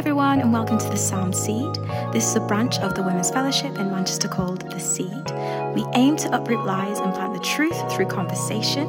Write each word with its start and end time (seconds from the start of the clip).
everyone, 0.00 0.40
and 0.40 0.50
welcome 0.50 0.78
to 0.78 0.88
the 0.88 0.96
Sound 0.96 1.36
Seed. 1.36 1.74
This 2.10 2.26
is 2.26 2.34
a 2.34 2.40
branch 2.40 2.78
of 2.78 2.94
the 2.94 3.02
Women's 3.02 3.30
Fellowship 3.30 3.76
in 3.76 3.90
Manchester 3.90 4.28
called 4.28 4.62
The 4.70 4.80
Seed. 4.80 5.30
We 5.74 5.84
aim 5.94 6.16
to 6.16 6.34
uproot 6.34 6.64
lies 6.64 7.00
and 7.00 7.12
plant 7.12 7.34
the 7.34 7.40
truth 7.40 7.76
through 7.92 8.06
conversation. 8.06 8.88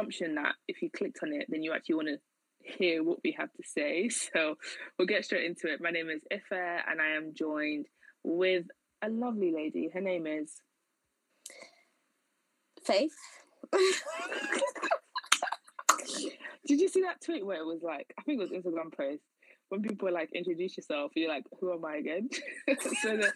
Assumption 0.06 0.34
that 0.36 0.54
if 0.68 0.82
you 0.82 0.90
clicked 0.90 1.18
on 1.22 1.32
it, 1.32 1.46
then 1.48 1.62
you 1.62 1.72
actually 1.72 1.94
want 1.96 2.08
to 2.08 2.18
hear 2.60 3.02
what 3.02 3.18
we 3.24 3.34
have 3.38 3.52
to 3.52 3.62
say. 3.64 4.10
So 4.32 4.56
we'll 4.98 5.06
get 5.06 5.24
straight 5.24 5.44
into 5.44 5.72
it. 5.72 5.80
My 5.80 5.90
name 5.90 6.10
is 6.10 6.22
Ife, 6.32 6.52
and 6.52 7.00
I 7.00 7.16
am 7.16 7.32
joined 7.34 7.86
with 8.22 8.66
a 9.02 9.08
lovely 9.08 9.52
lady. 9.52 9.88
Her 9.92 10.00
name 10.00 10.26
is 10.26 10.60
Faith. 12.84 13.14
Did 16.66 16.80
you 16.80 16.88
see 16.88 17.02
that 17.02 17.20
tweet 17.24 17.46
where 17.46 17.60
it 17.60 17.66
was 17.66 17.82
like, 17.82 18.12
I 18.18 18.22
think 18.22 18.40
it 18.40 18.50
was 18.50 18.50
Instagram 18.50 18.92
post, 18.96 19.22
when 19.68 19.82
people 19.82 20.12
like, 20.12 20.30
introduce 20.34 20.76
yourself, 20.76 21.12
you're 21.14 21.28
like, 21.28 21.44
who 21.60 21.72
am 21.72 21.84
I 21.84 21.96
again? 21.96 22.28
so 23.02 23.16
the, 23.16 23.32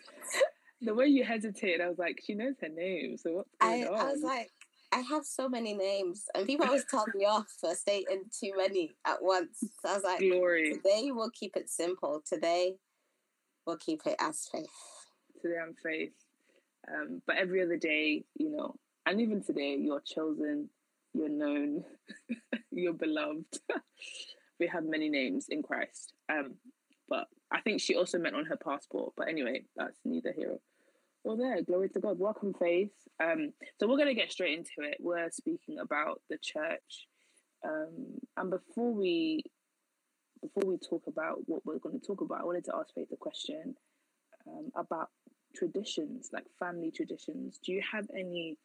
the 0.80 0.94
way 0.94 1.06
you 1.06 1.24
hesitated, 1.24 1.80
I 1.80 1.88
was 1.88 1.98
like, 1.98 2.20
she 2.24 2.34
knows 2.34 2.54
her 2.60 2.68
name, 2.68 3.16
so 3.16 3.32
what's 3.32 3.50
I, 3.60 3.82
going 3.82 3.94
on? 3.94 4.00
I 4.00 4.12
was 4.12 4.22
like, 4.22 4.50
I 4.92 5.00
have 5.00 5.24
so 5.24 5.48
many 5.48 5.72
names, 5.74 6.24
and 6.34 6.46
people 6.46 6.66
always 6.66 6.84
tell 6.84 7.06
me 7.14 7.24
off 7.24 7.46
for 7.60 7.74
stating 7.74 8.24
too 8.38 8.52
many 8.56 8.90
at 9.06 9.22
once. 9.22 9.58
So 9.60 9.88
I 9.88 9.94
was 9.94 10.02
like, 10.02 10.20
Glory. 10.20 10.74
today 10.74 11.10
we'll 11.12 11.30
keep 11.30 11.56
it 11.56 11.70
simple. 11.70 12.22
Today 12.26 12.74
we'll 13.66 13.76
keep 13.76 14.02
it 14.06 14.16
as 14.18 14.48
Faith. 14.50 14.68
Today 15.40 15.56
I'm 15.62 15.74
Faith. 15.74 16.12
Um, 16.92 17.22
but 17.26 17.36
every 17.36 17.62
other 17.62 17.76
day, 17.76 18.24
you 18.36 18.50
know, 18.50 18.74
and 19.06 19.20
even 19.20 19.42
today, 19.42 19.76
you're 19.78 20.00
chosen, 20.00 20.68
you're 21.14 21.28
known, 21.28 21.84
you're 22.72 22.92
beloved. 22.92 23.44
we 24.60 24.66
have 24.66 24.84
many 24.84 25.08
names 25.08 25.46
in 25.48 25.62
Christ. 25.62 26.12
Um, 26.28 26.54
but 27.08 27.28
I 27.52 27.60
think 27.60 27.80
she 27.80 27.94
also 27.94 28.18
meant 28.18 28.36
on 28.36 28.46
her 28.46 28.56
passport. 28.56 29.12
But 29.16 29.28
anyway, 29.28 29.62
that's 29.76 29.98
neither 30.04 30.32
here 30.32 30.58
or 31.24 31.36
there. 31.36 31.62
Glory 31.62 31.88
to 31.90 32.00
God. 32.00 32.18
Welcome, 32.18 32.54
Faith. 32.54 32.92
Um, 33.22 33.52
so 33.78 33.86
we're 33.86 33.96
going 33.96 34.08
to 34.08 34.14
get 34.14 34.32
straight 34.32 34.58
into 34.58 34.88
it. 34.88 34.98
We're 35.00 35.30
speaking 35.30 35.78
about 35.78 36.20
the 36.28 36.38
church. 36.42 37.06
Um, 37.64 38.18
and 38.36 38.50
before 38.50 38.92
we 38.92 39.42
before 40.40 40.70
we 40.70 40.78
talk 40.78 41.02
about 41.06 41.38
what 41.46 41.66
we're 41.66 41.78
going 41.78 42.00
to 42.00 42.06
talk 42.06 42.22
about, 42.22 42.40
I 42.40 42.44
wanted 42.44 42.64
to 42.64 42.74
ask 42.74 42.94
Faith 42.94 43.08
a 43.12 43.16
question 43.16 43.74
um, 44.48 44.70
about 44.74 45.08
traditions, 45.54 46.30
like 46.32 46.46
family 46.58 46.90
traditions. 46.90 47.58
Do 47.62 47.72
you 47.72 47.82
have 47.92 48.06
any 48.16 48.56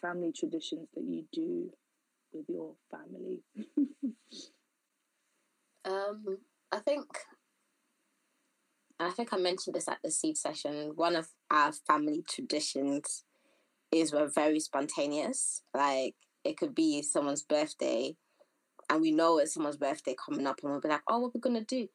family 0.00 0.32
traditions 0.32 0.88
that 0.94 1.04
you 1.04 1.24
do 1.32 1.70
with 2.32 2.46
your 2.48 2.74
family? 2.90 3.42
Um, 5.84 6.38
I 6.70 6.78
think, 6.78 7.06
I 8.98 9.10
think 9.10 9.32
I 9.32 9.36
mentioned 9.36 9.74
this 9.74 9.88
at 9.88 9.98
the 10.02 10.10
seed 10.10 10.36
session. 10.36 10.92
One 10.94 11.16
of 11.16 11.28
our 11.52 11.72
family 11.72 12.24
traditions 12.28 13.24
is 13.92 14.12
we're 14.12 14.28
very 14.28 14.60
spontaneous. 14.60 15.62
Like 15.74 16.16
it 16.44 16.56
could 16.58 16.74
be 16.74 17.02
someone's 17.02 17.42
birthday, 17.42 18.16
and 18.90 19.00
we 19.00 19.12
know 19.12 19.38
it's 19.38 19.54
someone's 19.54 19.76
birthday 19.76 20.14
coming 20.24 20.46
up, 20.46 20.60
and 20.62 20.72
we'll 20.72 20.80
be 20.80 20.88
like, 20.88 21.02
"Oh, 21.08 21.18
what 21.20 21.28
are 21.28 21.32
we're 21.34 21.40
gonna 21.40 21.64
do?" 21.64 21.88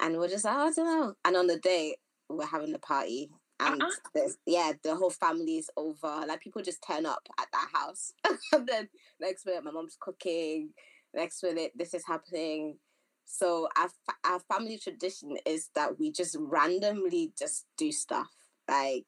And 0.00 0.16
we're 0.18 0.28
just 0.28 0.44
like, 0.44 0.56
"Oh, 0.56 0.68
I 0.68 0.72
don't 0.72 0.86
know." 1.00 1.14
And 1.24 1.36
on 1.36 1.46
the 1.48 1.58
day, 1.58 1.96
we're 2.28 2.46
having 2.46 2.74
a 2.74 2.78
party, 2.78 3.30
and 3.58 3.82
Uh-uh. 3.82 4.28
yeah, 4.46 4.72
the 4.82 4.94
whole 4.96 5.10
family 5.10 5.58
is 5.58 5.70
over. 5.76 6.24
Like 6.26 6.40
people 6.40 6.62
just 6.62 6.82
turn 6.86 7.06
up 7.06 7.28
at 7.38 7.48
that 7.52 7.68
house, 7.72 8.12
and 8.52 8.66
then 8.66 8.88
next 9.20 9.46
minute, 9.46 9.64
my 9.64 9.72
mom's 9.72 9.96
cooking. 10.00 10.70
Next 11.12 11.42
minute, 11.42 11.72
this 11.74 11.92
is 11.94 12.06
happening. 12.06 12.78
So 13.26 13.68
our 13.76 13.88
fa- 13.88 14.18
our 14.24 14.40
family 14.40 14.78
tradition 14.78 15.36
is 15.46 15.70
that 15.74 15.98
we 15.98 16.12
just 16.12 16.36
randomly 16.38 17.32
just 17.38 17.66
do 17.76 17.92
stuff 17.92 18.30
like 18.68 19.06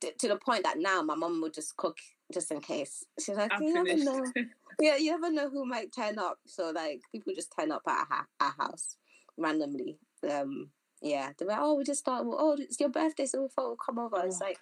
t- 0.00 0.12
to 0.18 0.28
the 0.28 0.36
point 0.36 0.64
that 0.64 0.78
now 0.78 1.02
my 1.02 1.14
mom 1.14 1.40
would 1.42 1.54
just 1.54 1.76
cook 1.76 1.96
just 2.32 2.50
in 2.50 2.60
case. 2.60 3.04
She's 3.18 3.36
like, 3.36 3.52
I'm 3.52 3.62
you 3.62 3.74
never 3.74 3.96
know. 3.96 4.24
Yeah, 4.80 4.96
you 4.96 5.10
never 5.10 5.30
know 5.30 5.50
who 5.50 5.66
might 5.66 5.92
turn 5.94 6.18
up. 6.18 6.38
So 6.46 6.70
like 6.70 7.00
people 7.12 7.34
just 7.34 7.52
turn 7.58 7.70
up 7.70 7.82
at 7.86 7.98
our, 7.98 8.06
ha- 8.08 8.26
our 8.40 8.54
house 8.58 8.96
randomly. 9.36 9.98
Um, 10.30 10.70
yeah, 11.02 11.32
they're 11.36 11.48
like, 11.48 11.58
oh, 11.60 11.74
we 11.74 11.84
just 11.84 12.02
thought, 12.04 12.22
oh, 12.24 12.56
it's 12.58 12.80
your 12.80 12.88
birthday, 12.88 13.26
so 13.26 13.42
we 13.42 13.48
thought 13.48 13.66
we'll 13.66 13.76
come 13.76 13.98
over. 13.98 14.24
It's 14.24 14.40
Oh. 14.40 14.46
like, 14.46 14.58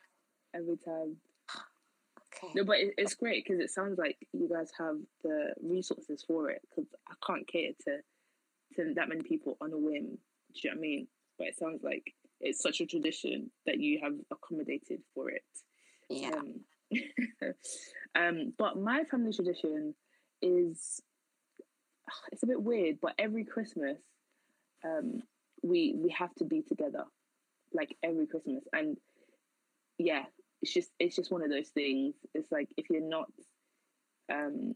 Every 0.54 0.76
time. 0.78 1.16
okay, 2.34 2.52
No, 2.54 2.64
but 2.64 2.78
it, 2.78 2.94
it's 2.96 3.14
great 3.14 3.44
because 3.44 3.60
it 3.60 3.70
sounds 3.70 3.98
like 3.98 4.16
you 4.32 4.48
guys 4.48 4.70
have 4.78 4.96
the 5.22 5.52
resources 5.62 6.24
for 6.26 6.50
it. 6.50 6.62
Because 6.68 6.90
I 7.08 7.14
can't 7.24 7.46
cater 7.46 7.74
to 7.84 7.98
to 8.76 8.94
that 8.94 9.08
many 9.08 9.22
people 9.22 9.56
on 9.60 9.72
a 9.72 9.78
whim. 9.78 10.06
Do 10.54 10.60
you 10.62 10.70
know 10.70 10.74
what 10.74 10.78
I 10.78 10.80
mean? 10.80 11.06
But 11.38 11.46
it 11.48 11.58
sounds 11.58 11.82
like 11.84 12.12
it's 12.40 12.62
such 12.62 12.80
a 12.80 12.86
tradition 12.86 13.50
that 13.66 13.80
you 13.80 14.00
have 14.02 14.12
accommodated 14.30 15.00
for 15.14 15.30
it. 15.30 15.42
yeah, 16.08 16.36
Um, 16.36 16.60
um, 18.14 18.52
but 18.56 18.78
my 18.78 19.04
family 19.04 19.32
tradition 19.32 19.94
is 20.42 21.00
it's 22.32 22.42
a 22.42 22.46
bit 22.46 22.62
weird, 22.62 22.98
but 23.00 23.14
every 23.18 23.44
Christmas, 23.44 23.98
um, 24.84 25.22
we 25.62 25.94
we 25.96 26.10
have 26.10 26.34
to 26.36 26.44
be 26.44 26.62
together, 26.62 27.04
like 27.72 27.96
every 28.02 28.26
Christmas, 28.26 28.64
and 28.72 28.96
yeah, 29.98 30.24
it's 30.62 30.72
just 30.72 30.90
it's 30.98 31.16
just 31.16 31.32
one 31.32 31.42
of 31.42 31.50
those 31.50 31.68
things. 31.68 32.14
It's 32.34 32.50
like 32.52 32.68
if 32.76 32.86
you're 32.90 33.00
not, 33.00 33.30
um, 34.32 34.74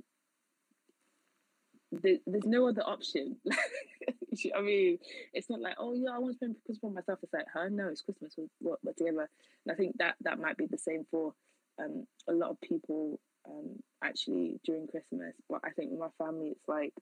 there, 1.93 2.17
there's 2.27 2.47
no 2.47 2.69
other 2.69 2.83
option. 2.83 3.37
I 4.57 4.61
mean, 4.63 4.99
it's 5.35 5.51
not 5.51 5.61
like 5.61 5.77
oh 5.79 5.95
yeah, 5.95 6.11
I 6.15 6.19
want 6.19 6.33
to 6.33 6.37
spend 6.37 6.57
Christmas 6.65 6.83
with 6.83 6.95
myself. 6.95 7.19
It's 7.23 7.33
like, 7.33 7.47
huh? 7.53 7.69
No, 7.71 7.89
it's 7.89 8.03
Christmas. 8.03 8.35
We're 8.61 8.77
together. 8.97 9.29
And 9.65 9.73
I 9.73 9.75
think 9.75 9.99
that 9.99 10.17
that 10.23 10.41
might 10.41 10.57
be 10.57 10.67
the 10.67 10.79
same 10.79 11.05
for 11.11 11.35
um, 11.79 12.07
a 12.29 12.33
lot 12.33 12.51
of 12.51 12.61
people 12.61 13.21
um, 13.49 13.77
actually 14.03 14.59
during 14.65 14.87
Christmas. 14.87 15.35
But 15.49 15.61
I 15.65 15.71
think 15.71 15.91
with 15.91 16.01
my 16.01 16.25
family, 16.25 16.49
it's 16.49 16.69
like 16.69 16.95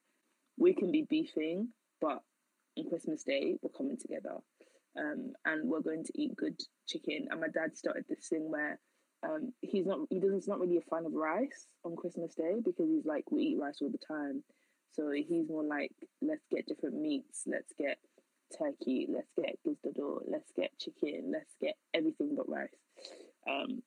we 0.59 0.75
can 0.75 0.91
be 0.91 1.07
beefing, 1.09 1.69
but 2.01 2.21
on 2.77 2.89
Christmas 2.89 3.23
Day 3.23 3.57
we're 3.63 3.71
coming 3.71 3.97
together, 3.97 4.37
um, 4.99 5.33
and 5.45 5.69
we're 5.69 5.81
going 5.81 6.05
to 6.05 6.13
eat 6.21 6.37
good 6.37 6.61
chicken. 6.89 7.29
And 7.31 7.41
my 7.41 7.49
dad 7.49 7.77
started 7.77 8.05
this 8.09 8.29
thing 8.29 8.51
where 8.51 8.79
um, 9.23 9.53
he's 9.61 9.87
not 9.87 10.01
he 10.11 10.19
doesn't 10.19 10.37
he's 10.37 10.49
not 10.49 10.61
really 10.61 10.79
a 10.79 10.83
fan 10.83 11.07
of 11.07 11.13
rice 11.13 11.67
on 11.85 11.97
Christmas 11.97 12.35
Day 12.35 12.57
because 12.65 12.89
he's 12.89 13.05
like 13.05 13.31
we 13.31 13.43
eat 13.43 13.59
rice 13.59 13.79
all 13.81 13.91
the 13.91 13.99
time. 13.99 14.43
So 14.93 15.11
he's 15.13 15.49
more 15.49 15.65
like 15.65 15.93
let's 16.21 16.45
get 16.51 16.67
different 16.67 17.01
meats, 17.01 17.45
let's 17.47 17.73
get 17.79 17.99
turkey, 18.57 19.07
let's 19.09 19.31
get 19.37 19.59
gizdodo, 19.67 20.21
let's 20.27 20.51
get 20.57 20.71
chicken, 20.79 21.31
let's 21.33 21.55
get 21.61 21.75
everything 21.95 22.35
but 22.37 22.49
rice. 22.49 22.69
Um, 23.49 23.83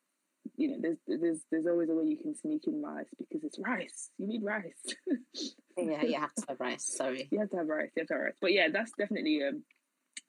you 0.57 0.69
know, 0.69 0.77
there's 0.79 0.97
there's 1.07 1.39
there's 1.51 1.67
always 1.67 1.89
a 1.89 1.95
way 1.95 2.05
you 2.05 2.17
can 2.17 2.35
sneak 2.35 2.67
in 2.67 2.81
rice 2.81 3.07
because 3.17 3.43
it's 3.43 3.59
rice. 3.59 4.11
You 4.17 4.27
need 4.27 4.43
rice. 4.43 4.95
yeah, 5.77 6.03
you 6.03 6.19
have 6.19 6.33
to 6.35 6.43
have 6.49 6.59
rice. 6.59 6.85
Sorry. 6.85 7.27
you 7.31 7.39
have 7.39 7.49
to 7.51 7.57
have 7.57 7.67
rice. 7.67 7.91
You 7.95 8.01
have 8.01 8.07
to 8.07 8.13
have 8.13 8.23
rice. 8.23 8.37
But 8.41 8.53
yeah, 8.53 8.67
that's 8.71 8.91
definitely 8.97 9.41
um, 9.43 9.63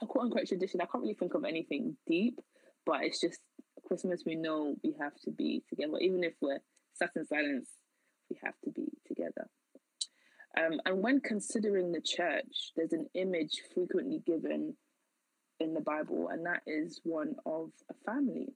a 0.03 0.07
quote 0.07 0.27
unquote 0.27 0.47
tradition. 0.47 0.81
I 0.81 0.87
can't 0.87 1.03
really 1.03 1.15
think 1.15 1.35
of 1.35 1.45
anything 1.45 1.97
deep, 2.07 2.39
but 2.87 3.03
it's 3.03 3.21
just 3.21 3.41
Christmas. 3.87 4.23
We 4.25 4.37
know 4.37 4.77
we 4.83 4.95
have 5.01 5.15
to 5.25 5.31
be 5.31 5.63
together, 5.69 5.99
even 6.01 6.25
if 6.25 6.35
we're 6.41 6.61
sat 6.95 7.11
in 7.17 7.27
silence. 7.27 7.71
We 8.31 8.39
have 8.43 8.55
to 8.65 8.71
be 8.71 8.87
together. 9.07 9.49
Um, 10.57 10.81
and 10.85 11.03
when 11.03 11.21
considering 11.21 11.93
the 11.93 12.01
church, 12.01 12.73
there's 12.77 12.93
an 12.93 13.07
image 13.15 13.63
frequently 13.75 14.23
given 14.25 14.77
in 15.61 15.75
the 15.75 15.81
Bible, 15.81 16.29
and 16.31 16.47
that 16.47 16.63
is 16.67 17.01
one 17.05 17.35
of 17.47 17.71
a 17.91 17.95
family. 18.07 18.55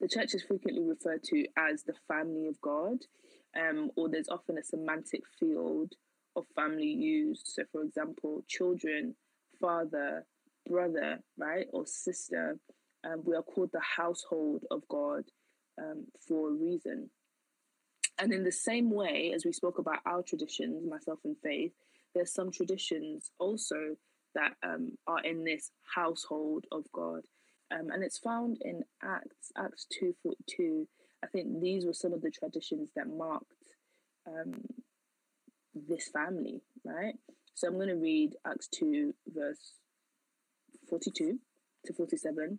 The 0.00 0.08
church 0.08 0.34
is 0.34 0.42
frequently 0.42 0.82
referred 0.82 1.22
to 1.24 1.46
as 1.56 1.82
the 1.82 1.94
family 2.08 2.46
of 2.46 2.60
God, 2.60 2.98
um, 3.58 3.90
or 3.96 4.08
there's 4.08 4.28
often 4.28 4.58
a 4.58 4.62
semantic 4.62 5.22
field 5.38 5.94
of 6.36 6.44
family 6.54 6.86
used. 6.86 7.48
So, 7.48 7.64
for 7.72 7.82
example, 7.82 8.42
children, 8.48 9.14
father, 9.60 10.24
brother, 10.68 11.20
right, 11.38 11.66
or 11.72 11.86
sister, 11.86 12.58
um, 13.04 13.22
we 13.24 13.34
are 13.34 13.42
called 13.42 13.70
the 13.72 13.80
household 13.80 14.64
of 14.70 14.86
God 14.88 15.24
um, 15.78 16.06
for 16.26 16.50
a 16.50 16.52
reason. 16.52 17.10
And 18.20 18.32
in 18.32 18.44
the 18.44 18.52
same 18.52 18.90
way 18.90 19.32
as 19.34 19.44
we 19.44 19.52
spoke 19.52 19.78
about 19.78 20.00
our 20.04 20.22
traditions, 20.22 20.86
myself 20.88 21.20
and 21.24 21.36
Faith, 21.42 21.72
there's 22.14 22.34
some 22.34 22.50
traditions 22.50 23.30
also 23.38 23.96
that 24.34 24.52
um, 24.62 24.92
are 25.06 25.22
in 25.22 25.44
this 25.44 25.70
household 25.94 26.66
of 26.70 26.84
God. 26.92 27.22
Um, 27.72 27.90
and 27.90 28.02
it's 28.02 28.18
found 28.18 28.58
in 28.62 28.82
Acts, 29.02 29.52
Acts 29.56 29.86
2.42. 30.02 30.86
I 31.24 31.26
think 31.28 31.60
these 31.60 31.86
were 31.86 31.94
some 31.94 32.12
of 32.12 32.20
the 32.20 32.30
traditions 32.30 32.90
that 32.96 33.06
marked 33.06 33.46
um, 34.26 34.64
this 35.74 36.08
family, 36.12 36.62
right? 36.84 37.14
So 37.54 37.68
I'm 37.68 37.74
going 37.74 37.88
to 37.88 37.94
read 37.94 38.34
Acts 38.46 38.68
2, 38.74 39.14
verse 39.34 39.74
42 40.88 41.38
to 41.86 41.92
47. 41.92 42.58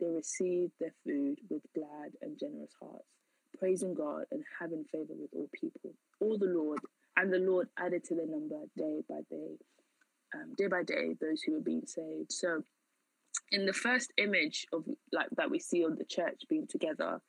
they 0.00 0.08
received 0.08 0.72
their 0.80 0.94
food 1.04 1.38
with 1.48 1.62
glad 1.74 2.12
and 2.22 2.38
generous 2.38 2.72
hearts, 2.80 3.08
praising 3.58 3.94
God 3.94 4.24
and 4.30 4.44
having 4.60 4.84
favor 4.84 5.14
with 5.18 5.30
all 5.34 5.48
people. 5.52 5.92
All 6.20 6.38
the 6.38 6.46
Lord 6.46 6.80
and 7.16 7.32
the 7.32 7.38
Lord 7.38 7.68
added 7.78 8.04
to 8.04 8.14
their 8.14 8.26
number 8.26 8.60
day 8.76 9.02
by 9.08 9.20
day, 9.30 9.56
um, 10.34 10.54
day 10.56 10.66
by 10.66 10.82
day, 10.82 11.16
those 11.20 11.42
who 11.42 11.52
were 11.52 11.60
being 11.60 11.86
saved. 11.86 12.32
So, 12.32 12.62
in 13.52 13.64
the 13.64 13.72
first 13.72 14.12
image 14.18 14.66
of 14.72 14.84
like 15.12 15.28
that 15.36 15.50
we 15.50 15.58
see 15.58 15.82
of 15.82 15.98
the 15.98 16.04
church 16.04 16.42
being 16.48 16.66
together, 16.66 17.20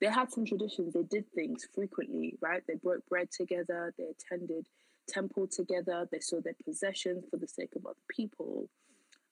they 0.00 0.08
had 0.08 0.30
some 0.30 0.44
traditions. 0.44 0.92
They 0.92 1.02
did 1.02 1.24
things 1.34 1.66
frequently, 1.74 2.36
right? 2.40 2.62
They 2.66 2.74
broke 2.74 3.06
bread 3.06 3.28
together. 3.30 3.94
They 3.96 4.04
attended 4.04 4.66
temple 5.08 5.46
together. 5.46 6.08
They 6.10 6.20
sold 6.20 6.44
their 6.44 6.56
possessions 6.64 7.24
for 7.30 7.36
the 7.36 7.48
sake 7.48 7.74
of 7.76 7.86
other 7.86 7.94
people. 8.10 8.68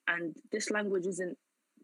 And 0.08 0.36
this 0.50 0.70
language 0.70 1.06
isn't 1.06 1.36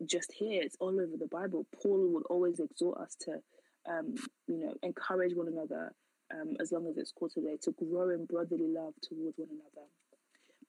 just 0.07 0.33
here, 0.33 0.63
it's 0.63 0.77
all 0.81 1.01
over 1.01 1.17
the 1.19 1.29
Bible. 1.29 1.67
Paul 1.83 2.09
would 2.13 2.25
always 2.31 2.61
exhort 2.61 2.99
us 2.99 3.17
to, 3.23 3.41
um, 3.89 4.15
you 4.47 4.59
know, 4.59 4.75
encourage 4.83 5.35
one 5.35 5.49
another 5.49 5.95
um, 6.33 6.57
as 6.61 6.73
long 6.73 6.87
as 6.89 6.97
it's 6.97 7.13
called 7.13 7.33
today, 7.33 7.57
to 7.63 7.73
grow 7.73 8.11
in 8.11 8.27
brotherly 8.27 8.69
love 8.69 8.95
towards 9.03 9.39
one 9.39 9.49
another. 9.51 9.87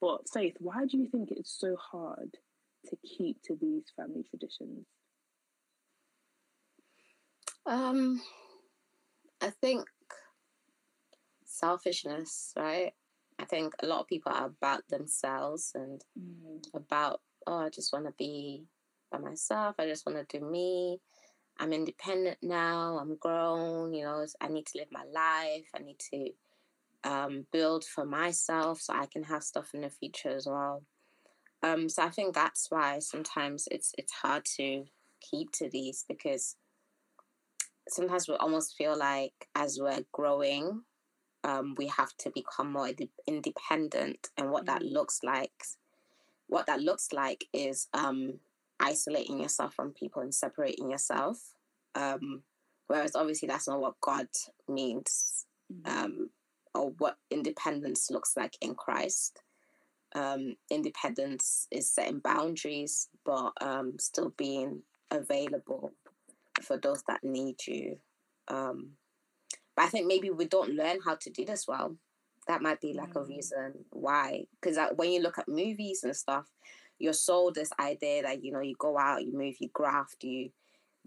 But 0.01 0.29
Faith, 0.29 0.55
why 0.59 0.85
do 0.85 0.97
you 0.97 1.07
think 1.07 1.29
it's 1.31 1.51
so 1.59 1.75
hard 1.75 2.37
to 2.87 2.97
keep 3.05 3.41
to 3.43 3.57
these 3.59 3.83
family 3.95 4.23
traditions? 4.29 4.85
Um, 7.65 8.21
I 9.41 9.49
think 9.49 9.85
selfishness, 11.45 12.53
right? 12.57 12.93
I 13.37 13.45
think 13.45 13.73
a 13.81 13.85
lot 13.85 14.01
of 14.01 14.07
people 14.07 14.31
are 14.33 14.47
about 14.47 14.87
themselves 14.89 15.71
and 15.75 16.01
mm. 16.17 16.59
about, 16.73 17.21
oh, 17.47 17.59
I 17.59 17.69
just 17.69 17.93
want 17.93 18.05
to 18.05 18.13
be 18.17 18.63
by 19.11 19.17
myself. 19.17 19.75
I 19.79 19.85
just 19.85 20.05
want 20.05 20.17
to 20.29 20.39
do 20.39 20.45
me. 20.45 20.99
I'm 21.59 21.73
independent 21.73 22.37
now. 22.41 22.97
I'm 22.99 23.17
grown. 23.17 23.93
You 23.93 24.05
know, 24.05 24.25
I 24.39 24.47
need 24.47 24.65
to 24.67 24.77
live 24.77 24.87
my 24.91 25.03
life. 25.13 25.67
I 25.75 25.79
need 25.79 25.99
to 26.11 26.29
um, 27.03 27.45
build 27.51 27.85
for 27.85 28.05
myself 28.05 28.81
so 28.81 28.93
I 28.93 29.05
can 29.05 29.23
have 29.23 29.43
stuff 29.43 29.73
in 29.73 29.81
the 29.81 29.89
future 29.89 30.29
as 30.29 30.47
well. 30.47 30.83
Um, 31.61 31.89
so 31.89 32.03
I 32.03 32.09
think 32.09 32.33
that's 32.33 32.67
why 32.69 32.99
sometimes 32.99 33.67
it's 33.69 33.93
it's 33.97 34.13
hard 34.13 34.45
to 34.57 34.85
keep 35.19 35.51
to 35.53 35.69
these 35.69 36.05
because 36.07 36.55
sometimes 37.89 38.27
we 38.27 38.35
almost 38.35 38.77
feel 38.77 38.97
like 38.97 39.33
as 39.55 39.77
we're 39.81 40.05
growing, 40.13 40.83
um, 41.43 41.75
we 41.77 41.87
have 41.87 42.15
to 42.19 42.31
become 42.33 42.71
more 42.71 42.89
independent, 43.27 44.29
and 44.37 44.51
what 44.51 44.63
mm. 44.63 44.67
that 44.67 44.83
looks 44.83 45.19
like, 45.23 45.51
what 46.47 46.65
that 46.67 46.81
looks 46.81 47.11
like 47.11 47.45
is 47.53 47.87
um, 47.93 48.39
isolating 48.89 49.39
yourself 49.39 49.73
from 49.73 49.93
people 49.93 50.21
and 50.21 50.33
separating 50.33 50.89
yourself. 50.89 51.37
Um, 51.95 52.43
whereas 52.87 53.15
obviously 53.15 53.47
that's 53.47 53.67
not 53.67 53.81
what 53.81 53.99
God 54.01 54.27
means 54.67 55.45
mm-hmm. 55.71 56.05
um, 56.05 56.29
or 56.73 56.91
what 56.97 57.17
independence 57.31 58.09
looks 58.09 58.33
like 58.35 58.57
in 58.61 58.75
Christ. 58.75 59.41
Um, 60.15 60.55
independence 60.71 61.67
is 61.71 61.93
setting 61.93 62.19
boundaries, 62.19 63.09
but 63.25 63.51
um, 63.61 63.93
still 63.99 64.33
being 64.37 64.81
available 65.11 65.93
for 66.61 66.77
those 66.77 67.03
that 67.07 67.23
need 67.23 67.57
you. 67.67 67.97
Um, 68.47 68.91
but 69.75 69.85
I 69.85 69.87
think 69.89 70.07
maybe 70.07 70.29
we 70.29 70.45
don't 70.45 70.75
learn 70.75 70.97
how 71.05 71.15
to 71.15 71.29
do 71.29 71.45
this 71.45 71.65
well. 71.67 71.95
That 72.47 72.61
might 72.61 72.81
be 72.81 72.93
like 72.93 73.09
mm-hmm. 73.09 73.19
a 73.19 73.25
mm. 73.25 73.29
reason 73.29 73.73
why. 73.91 74.45
Because 74.59 74.77
uh, 74.77 74.89
when 74.95 75.11
you 75.11 75.21
look 75.21 75.37
at 75.37 75.47
movies 75.47 76.03
and 76.03 76.15
stuff, 76.15 76.47
you're 76.99 77.13
sold 77.13 77.55
this 77.55 77.71
idea 77.79 78.23
that 78.23 78.43
you 78.43 78.51
know 78.51 78.59
you 78.59 78.75
go 78.77 78.97
out, 78.97 79.25
you 79.25 79.33
move, 79.37 79.55
you 79.59 79.69
graft, 79.73 80.23
you 80.23 80.51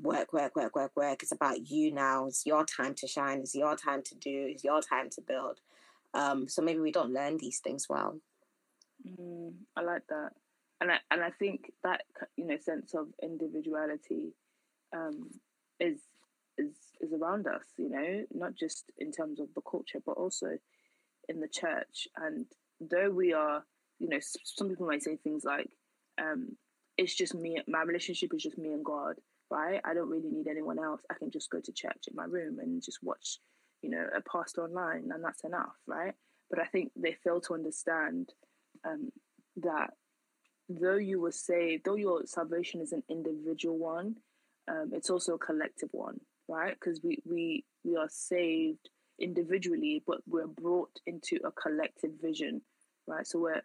work, 0.01 0.33
work, 0.33 0.57
work, 0.57 0.75
work, 0.75 0.93
work. 0.97 1.23
It's 1.23 1.33
about 1.33 1.71
you 1.71 1.93
now. 1.93 2.27
It's 2.27 2.47
your 2.47 2.65
time 2.65 2.95
to 2.97 3.07
shine. 3.07 3.41
It's 3.41 3.55
your 3.55 3.77
time 3.77 4.03
to 4.03 4.15
do. 4.15 4.47
It's 4.51 4.65
your 4.65 4.81
time 4.81 5.11
to 5.11 5.21
build. 5.21 5.61
Um, 6.15 6.49
so 6.49 6.63
maybe 6.63 6.81
we 6.81 6.93
don't 6.93 7.13
learn 7.13 7.37
these 7.39 7.59
things 7.59 7.87
well. 7.89 8.19
Mm, 9.07 9.53
I 9.77 9.83
like 9.83 10.07
that, 10.09 10.31
and 10.81 10.93
I 10.93 10.97
and 11.11 11.23
I 11.23 11.31
think 11.31 11.73
that 11.85 12.03
you 12.37 12.47
know 12.47 12.59
sense 12.59 12.95
of 12.95 13.09
individuality 13.23 14.35
um, 14.95 15.31
is 15.81 16.01
is 16.59 16.75
is 17.01 17.13
around 17.13 17.47
us. 17.47 17.65
You 17.77 17.91
know, 17.91 18.25
not 18.33 18.55
just 18.55 18.93
in 18.99 19.11
terms 19.13 19.41
of 19.41 19.49
the 19.55 19.63
culture, 19.63 20.01
but 20.05 20.13
also 20.13 20.59
in 21.29 21.41
the 21.41 21.49
church. 21.49 22.09
And 22.17 22.47
though 22.81 23.11
we 23.11 23.33
are, 23.33 23.65
you 23.99 24.09
know, 24.09 24.19
some 24.21 24.69
people 24.69 24.87
might 24.87 25.03
say 25.03 25.17
things 25.17 25.45
like, 25.45 25.71
um, 26.21 26.57
it's 26.97 27.15
just 27.15 27.35
me. 27.35 27.61
My 27.69 27.83
relationship 27.83 28.33
is 28.35 28.43
just 28.43 28.59
me 28.59 28.73
and 28.73 28.85
God, 28.85 29.17
right? 29.51 29.81
I 29.85 29.95
don't 29.95 30.11
really 30.11 30.31
need 30.31 30.49
anyone 30.49 30.79
else. 30.79 31.01
I 31.11 31.15
can 31.15 31.31
just 31.31 31.51
go 31.51 31.61
to 31.61 31.73
church 31.73 32.05
in 32.09 32.17
my 32.17 32.25
room 32.25 32.59
and 32.59 32.83
just 32.83 32.99
watch, 33.03 33.39
you 33.83 33.91
know, 33.91 34.07
a 34.15 34.21
pastor 34.21 34.65
online, 34.65 35.11
and 35.13 35.25
that's 35.25 35.45
enough, 35.45 35.77
right? 35.87 36.15
But 36.51 36.61
I 36.61 36.67
think 36.67 36.93
they 36.97 37.17
fail 37.25 37.41
to 37.43 37.55
understand 37.55 38.31
um, 38.85 39.11
that 39.57 39.91
though 40.69 40.97
you 40.97 41.21
were 41.21 41.33
saved, 41.33 41.85
though 41.85 41.97
your 41.97 42.23
salvation 42.27 42.81
is 42.81 42.93
an 42.93 43.03
individual 43.09 43.79
one, 43.79 44.17
um, 44.69 44.91
it's 44.93 45.11
also 45.11 45.35
a 45.35 45.39
collective 45.39 45.89
one, 45.93 46.21
right? 46.49 46.75
Because 46.75 47.01
we 47.03 47.23
we 47.29 47.65
we 47.85 47.97
are 47.97 48.09
saved 48.09 48.89
individually, 49.19 50.03
but 50.07 50.19
we're 50.27 50.47
brought 50.47 51.01
into 51.07 51.39
a 51.45 51.51
collective 51.53 52.13
vision, 52.21 52.63
right? 53.07 53.27
So 53.27 53.39
we're 53.39 53.63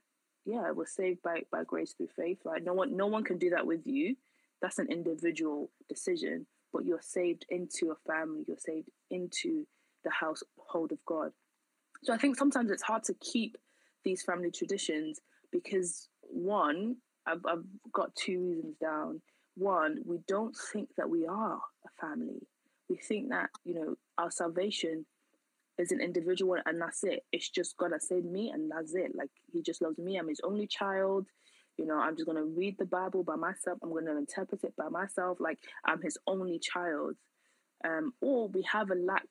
yeah, 0.48 0.72
we're 0.72 0.86
saved 0.86 1.22
by 1.22 1.42
by 1.52 1.64
grace 1.66 1.94
through 1.94 2.08
faith, 2.16 2.40
right? 2.46 2.64
No 2.64 2.74
one 2.74 2.96
no 2.96 3.08
one 3.08 3.24
can 3.24 3.38
do 3.38 3.50
that 3.52 3.68
with 3.68 3.86
you. 3.86 4.16
That's 4.62 4.80
an 4.80 4.88
individual 4.90 5.70
decision, 5.90 6.48
but 6.72 6.86
you're 6.86 7.02
saved 7.02 7.46
into 7.50 7.92
a 7.92 8.12
family, 8.12 8.46
you're 8.48 8.58
saved 8.58 8.90
into 9.12 9.68
the 10.04 10.10
household 10.10 10.94
of 10.94 11.06
God. 11.06 11.32
So 12.04 12.14
I 12.14 12.18
think 12.18 12.38
sometimes 12.38 12.72
it's 12.72 12.82
hard 12.82 13.04
to 13.04 13.14
keep 13.16 13.58
these 14.04 14.24
family 14.24 14.50
traditions 14.50 15.20
because 15.52 16.08
one, 16.22 16.96
I've, 17.26 17.46
I've 17.46 17.64
got 17.92 18.16
two 18.16 18.40
reasons 18.40 18.78
down. 18.78 19.22
One, 19.56 20.00
we 20.06 20.20
don't 20.28 20.56
think 20.72 20.90
that 20.98 21.10
we 21.10 21.28
are 21.28 21.60
a 21.86 22.02
family. 22.02 22.48
We 22.90 22.96
think 22.96 23.30
that, 23.30 23.50
you 23.66 23.74
know, 23.74 23.96
our 24.18 24.32
salvation 24.32 25.06
is 25.78 25.92
an 25.92 26.02
individual 26.02 26.58
and 26.66 26.82
that's 26.82 27.04
it. 27.04 27.24
It's 27.32 27.50
just 27.50 27.78
God 27.78 27.92
has 27.92 28.08
saved 28.08 28.26
me 28.26 28.52
and 28.52 28.72
that's 28.72 28.96
it. 28.96 29.16
Like 29.16 29.30
he 29.52 29.62
just 29.62 29.82
loves 29.82 29.98
me. 29.98 30.18
I'm 30.18 30.30
his 30.30 30.42
only 30.44 30.68
child. 30.68 31.28
You 31.78 31.86
know, 31.86 31.98
I'm 32.00 32.16
just 32.16 32.26
gonna 32.26 32.44
read 32.44 32.78
the 32.80 32.86
Bible 32.86 33.24
by 33.24 33.36
myself. 33.36 33.80
I'm 33.84 33.94
gonna 33.94 34.18
interpret 34.18 34.64
it 34.64 34.76
by 34.76 34.90
myself. 34.90 35.40
Like 35.40 35.60
I'm 35.86 36.02
his 36.02 36.18
only 36.26 36.60
child. 36.60 37.16
Um, 37.86 38.14
or 38.22 38.48
we 38.48 38.64
have 38.64 38.90
a 38.90 38.96
lack 38.96 39.28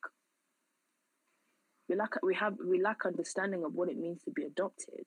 we 1.88 1.96
lack 1.96 2.14
we 2.22 2.34
have 2.34 2.54
we 2.64 2.80
lack 2.80 3.06
understanding 3.06 3.64
of 3.64 3.74
what 3.74 3.88
it 3.88 3.98
means 3.98 4.22
to 4.22 4.30
be 4.30 4.44
adopted 4.44 5.06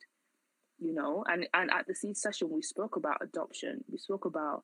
you 0.79 0.93
know 0.93 1.23
and 1.27 1.47
and 1.53 1.69
at 1.71 1.87
the 1.87 1.95
seed 1.95 2.17
session 2.17 2.49
we 2.49 2.61
spoke 2.61 2.95
about 2.95 3.21
adoption 3.21 3.83
we 3.91 3.97
spoke 3.97 4.25
about 4.25 4.63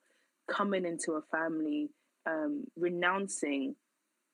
coming 0.49 0.85
into 0.85 1.13
a 1.13 1.21
family 1.23 1.89
um 2.25 2.63
renouncing 2.75 3.75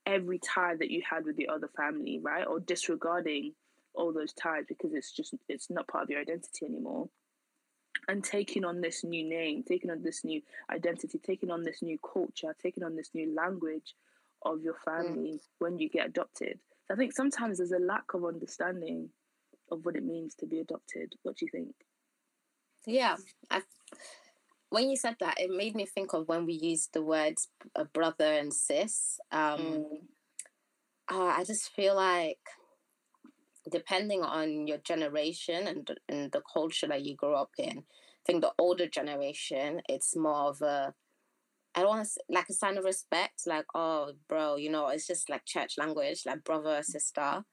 every 0.05 0.39
tie 0.39 0.75
that 0.75 0.91
you 0.91 1.01
had 1.07 1.25
with 1.25 1.35
the 1.37 1.47
other 1.47 1.69
family, 1.75 2.19
right? 2.21 2.45
Or 2.45 2.59
disregarding 2.59 3.53
all 3.93 4.13
those 4.13 4.33
ties 4.33 4.65
because 4.67 4.93
it's 4.93 5.11
just 5.11 5.33
it's 5.49 5.69
not 5.69 5.87
part 5.87 6.03
of 6.03 6.09
your 6.09 6.21
identity 6.21 6.65
anymore. 6.65 7.09
And 8.07 8.23
taking 8.23 8.65
on 8.65 8.81
this 8.81 9.03
new 9.03 9.27
name, 9.27 9.63
taking 9.63 9.91
on 9.91 10.01
this 10.01 10.23
new 10.23 10.41
identity, 10.71 11.19
taking 11.19 11.51
on 11.51 11.63
this 11.63 11.81
new 11.81 11.99
culture, 11.99 12.55
taking 12.61 12.83
on 12.83 12.95
this 12.95 13.11
new 13.13 13.33
language 13.35 13.95
of 14.43 14.61
your 14.61 14.75
family 14.85 15.33
mm. 15.33 15.39
when 15.59 15.77
you 15.77 15.87
get 15.89 16.07
adopted. 16.07 16.59
I 16.91 16.95
think 16.95 17.13
sometimes 17.13 17.57
there's 17.57 17.71
a 17.71 17.79
lack 17.79 18.13
of 18.13 18.25
understanding 18.25 19.09
of 19.71 19.85
what 19.85 19.95
it 19.95 20.03
means 20.03 20.35
to 20.35 20.45
be 20.45 20.59
adopted. 20.59 21.13
What 21.23 21.37
do 21.37 21.45
you 21.45 21.51
think? 21.51 21.75
Yeah, 22.87 23.15
I, 23.49 23.61
when 24.71 24.89
you 24.89 24.95
said 24.95 25.17
that, 25.19 25.39
it 25.39 25.51
made 25.51 25.75
me 25.75 25.85
think 25.85 26.13
of 26.13 26.27
when 26.27 26.45
we 26.45 26.53
used 26.53 26.93
the 26.93 27.03
words 27.03 27.49
a 27.75 27.85
brother 27.85 28.33
and 28.33 28.53
sis. 28.53 29.19
Um, 29.31 29.59
mm. 29.59 29.85
uh, 31.11 31.33
I 31.37 31.43
just 31.43 31.69
feel 31.75 31.95
like 31.95 32.39
depending 33.69 34.23
on 34.23 34.65
your 34.67 34.79
generation 34.79 35.67
and 35.67 35.91
and 36.09 36.31
the 36.31 36.41
culture 36.51 36.87
that 36.87 37.03
you 37.03 37.15
grew 37.15 37.35
up 37.35 37.51
in, 37.57 37.79
I 37.79 38.23
think 38.25 38.41
the 38.41 38.53
older 38.57 38.87
generation, 38.87 39.81
it's 39.89 40.15
more 40.15 40.49
of 40.49 40.61
a 40.61 40.93
I 41.75 41.81
don't 41.81 41.89
want 41.89 42.07
to 42.07 42.19
like 42.29 42.49
a 42.49 42.53
sign 42.53 42.77
of 42.77 42.85
respect, 42.85 43.41
like 43.45 43.65
oh, 43.75 44.13
bro, 44.29 44.55
you 44.55 44.71
know, 44.71 44.87
it's 44.87 45.05
just 45.05 45.29
like 45.29 45.45
church 45.45 45.73
language, 45.77 46.23
like 46.25 46.45
brother 46.45 46.81
sister. 46.81 47.43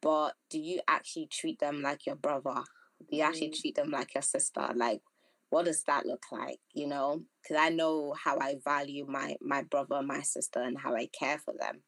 But 0.00 0.34
do 0.48 0.60
you 0.60 0.80
actually 0.86 1.26
treat 1.26 1.58
them 1.58 1.82
like 1.82 2.06
your 2.06 2.14
brother? 2.14 2.62
Do 3.10 3.16
you 3.16 3.22
actually 3.22 3.50
mm. 3.50 3.60
treat 3.60 3.74
them 3.74 3.90
like 3.90 4.14
your 4.14 4.22
sister? 4.22 4.68
Like, 4.76 5.02
what 5.50 5.64
does 5.64 5.82
that 5.84 6.06
look 6.06 6.24
like? 6.30 6.60
You 6.74 6.88
know, 6.88 7.22
because 7.42 7.56
I 7.58 7.70
know 7.70 8.14
how 8.22 8.38
I 8.38 8.56
value 8.64 9.06
my 9.08 9.36
my 9.40 9.62
brother, 9.62 10.02
my 10.02 10.20
sister, 10.22 10.60
and 10.60 10.78
how 10.78 10.94
I 10.94 11.06
care 11.06 11.38
for 11.38 11.54
them, 11.58 11.82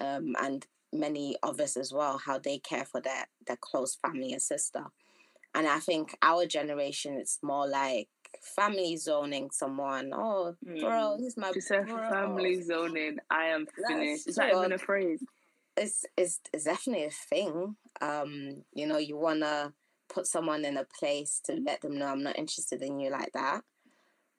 um, 0.00 0.34
and 0.40 0.66
many 0.92 1.36
others 1.42 1.76
as 1.76 1.92
well, 1.92 2.18
how 2.18 2.38
they 2.38 2.58
care 2.58 2.84
for 2.84 3.00
their 3.00 3.26
their 3.46 3.58
close 3.60 3.96
family 3.96 4.32
and 4.32 4.42
sister. 4.42 4.84
And 5.54 5.66
I 5.66 5.80
think 5.80 6.16
our 6.22 6.46
generation, 6.46 7.14
it's 7.14 7.38
more 7.42 7.68
like 7.68 8.08
family 8.40 8.96
zoning 8.96 9.50
someone. 9.50 10.12
Oh, 10.14 10.54
mm. 10.66 10.80
bro, 10.80 11.16
he's 11.18 11.36
my 11.36 11.52
bro. 11.52 12.10
family 12.10 12.62
zoning. 12.62 13.18
I 13.30 13.46
am 13.46 13.66
finished. 13.86 14.28
Is 14.28 14.36
that 14.36 14.54
even 14.54 14.72
a 14.72 14.78
phrase? 14.78 15.22
It's, 15.76 16.04
it's, 16.16 16.40
it's 16.52 16.64
definitely 16.64 17.04
a 17.04 17.10
thing. 17.10 17.76
Um, 18.00 18.62
you 18.72 18.86
know, 18.86 18.98
you 18.98 19.16
want 19.16 19.40
to 19.40 19.72
put 20.12 20.26
someone 20.26 20.64
in 20.64 20.76
a 20.76 20.86
place 20.98 21.40
to 21.44 21.54
let 21.54 21.80
them 21.80 21.98
know 21.98 22.06
I'm 22.06 22.22
not 22.22 22.38
interested 22.38 22.82
in 22.82 23.00
you 23.00 23.10
like 23.10 23.32
that. 23.32 23.62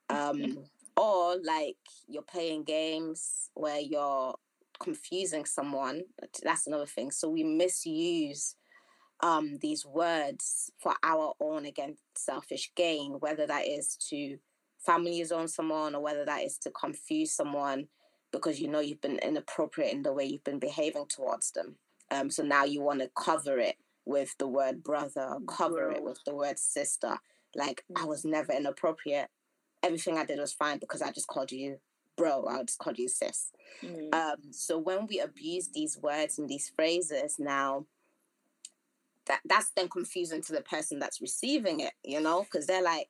Um, 0.08 0.58
or 0.96 1.36
like 1.42 1.76
you're 2.06 2.22
playing 2.22 2.64
games 2.64 3.50
where 3.54 3.80
you're 3.80 4.34
confusing 4.80 5.44
someone. 5.44 6.02
That's 6.42 6.66
another 6.66 6.86
thing. 6.86 7.10
So 7.10 7.28
we 7.28 7.42
misuse 7.42 8.54
um, 9.20 9.58
these 9.60 9.84
words 9.86 10.70
for 10.78 10.94
our 11.02 11.34
own 11.40 11.66
again 11.66 11.96
selfish 12.14 12.70
gain, 12.76 13.16
whether 13.20 13.46
that 13.46 13.66
is 13.66 13.96
to 14.10 14.38
family 14.84 15.24
zone 15.24 15.48
someone 15.48 15.94
or 15.94 16.02
whether 16.02 16.24
that 16.24 16.42
is 16.42 16.58
to 16.58 16.70
confuse 16.70 17.32
someone 17.32 17.88
because 18.32 18.60
you 18.60 18.68
know 18.68 18.80
you've 18.80 19.00
been 19.00 19.18
inappropriate 19.20 19.92
in 19.92 20.02
the 20.02 20.12
way 20.12 20.24
you've 20.24 20.44
been 20.44 20.58
behaving 20.58 21.06
towards 21.08 21.52
them. 21.52 21.76
Um, 22.10 22.30
so 22.30 22.42
now 22.42 22.64
you 22.64 22.82
want 22.82 23.00
to 23.00 23.10
cover 23.16 23.58
it 23.58 23.76
with 24.04 24.36
the 24.38 24.48
word 24.48 24.82
brother, 24.82 25.38
cover 25.46 25.90
it 25.90 26.02
with 26.02 26.18
the 26.24 26.34
word 26.34 26.58
sister. 26.58 27.18
Like 27.54 27.84
I 27.96 28.04
was 28.04 28.24
never 28.24 28.52
inappropriate. 28.52 29.28
Everything 29.82 30.18
I 30.18 30.24
did 30.24 30.38
was 30.38 30.52
fine 30.52 30.78
because 30.78 31.02
I 31.02 31.10
just 31.10 31.28
called 31.28 31.52
you 31.52 31.78
bro. 32.16 32.46
I 32.46 32.62
just 32.62 32.78
called 32.78 32.98
you 32.98 33.08
sis. 33.08 33.50
Mm. 33.82 34.14
Um, 34.14 34.36
so 34.50 34.78
when 34.78 35.06
we 35.06 35.20
abuse 35.20 35.68
these 35.68 35.98
words 36.00 36.38
and 36.38 36.48
these 36.48 36.70
phrases 36.74 37.36
now, 37.38 37.86
that 39.26 39.40
that's 39.44 39.70
then 39.70 39.88
confusing 39.88 40.42
to 40.42 40.52
the 40.52 40.60
person 40.60 40.98
that's 40.98 41.20
receiving 41.20 41.80
it, 41.80 41.92
you 42.04 42.20
know, 42.20 42.42
because 42.42 42.66
they're 42.66 42.82
like, 42.82 43.08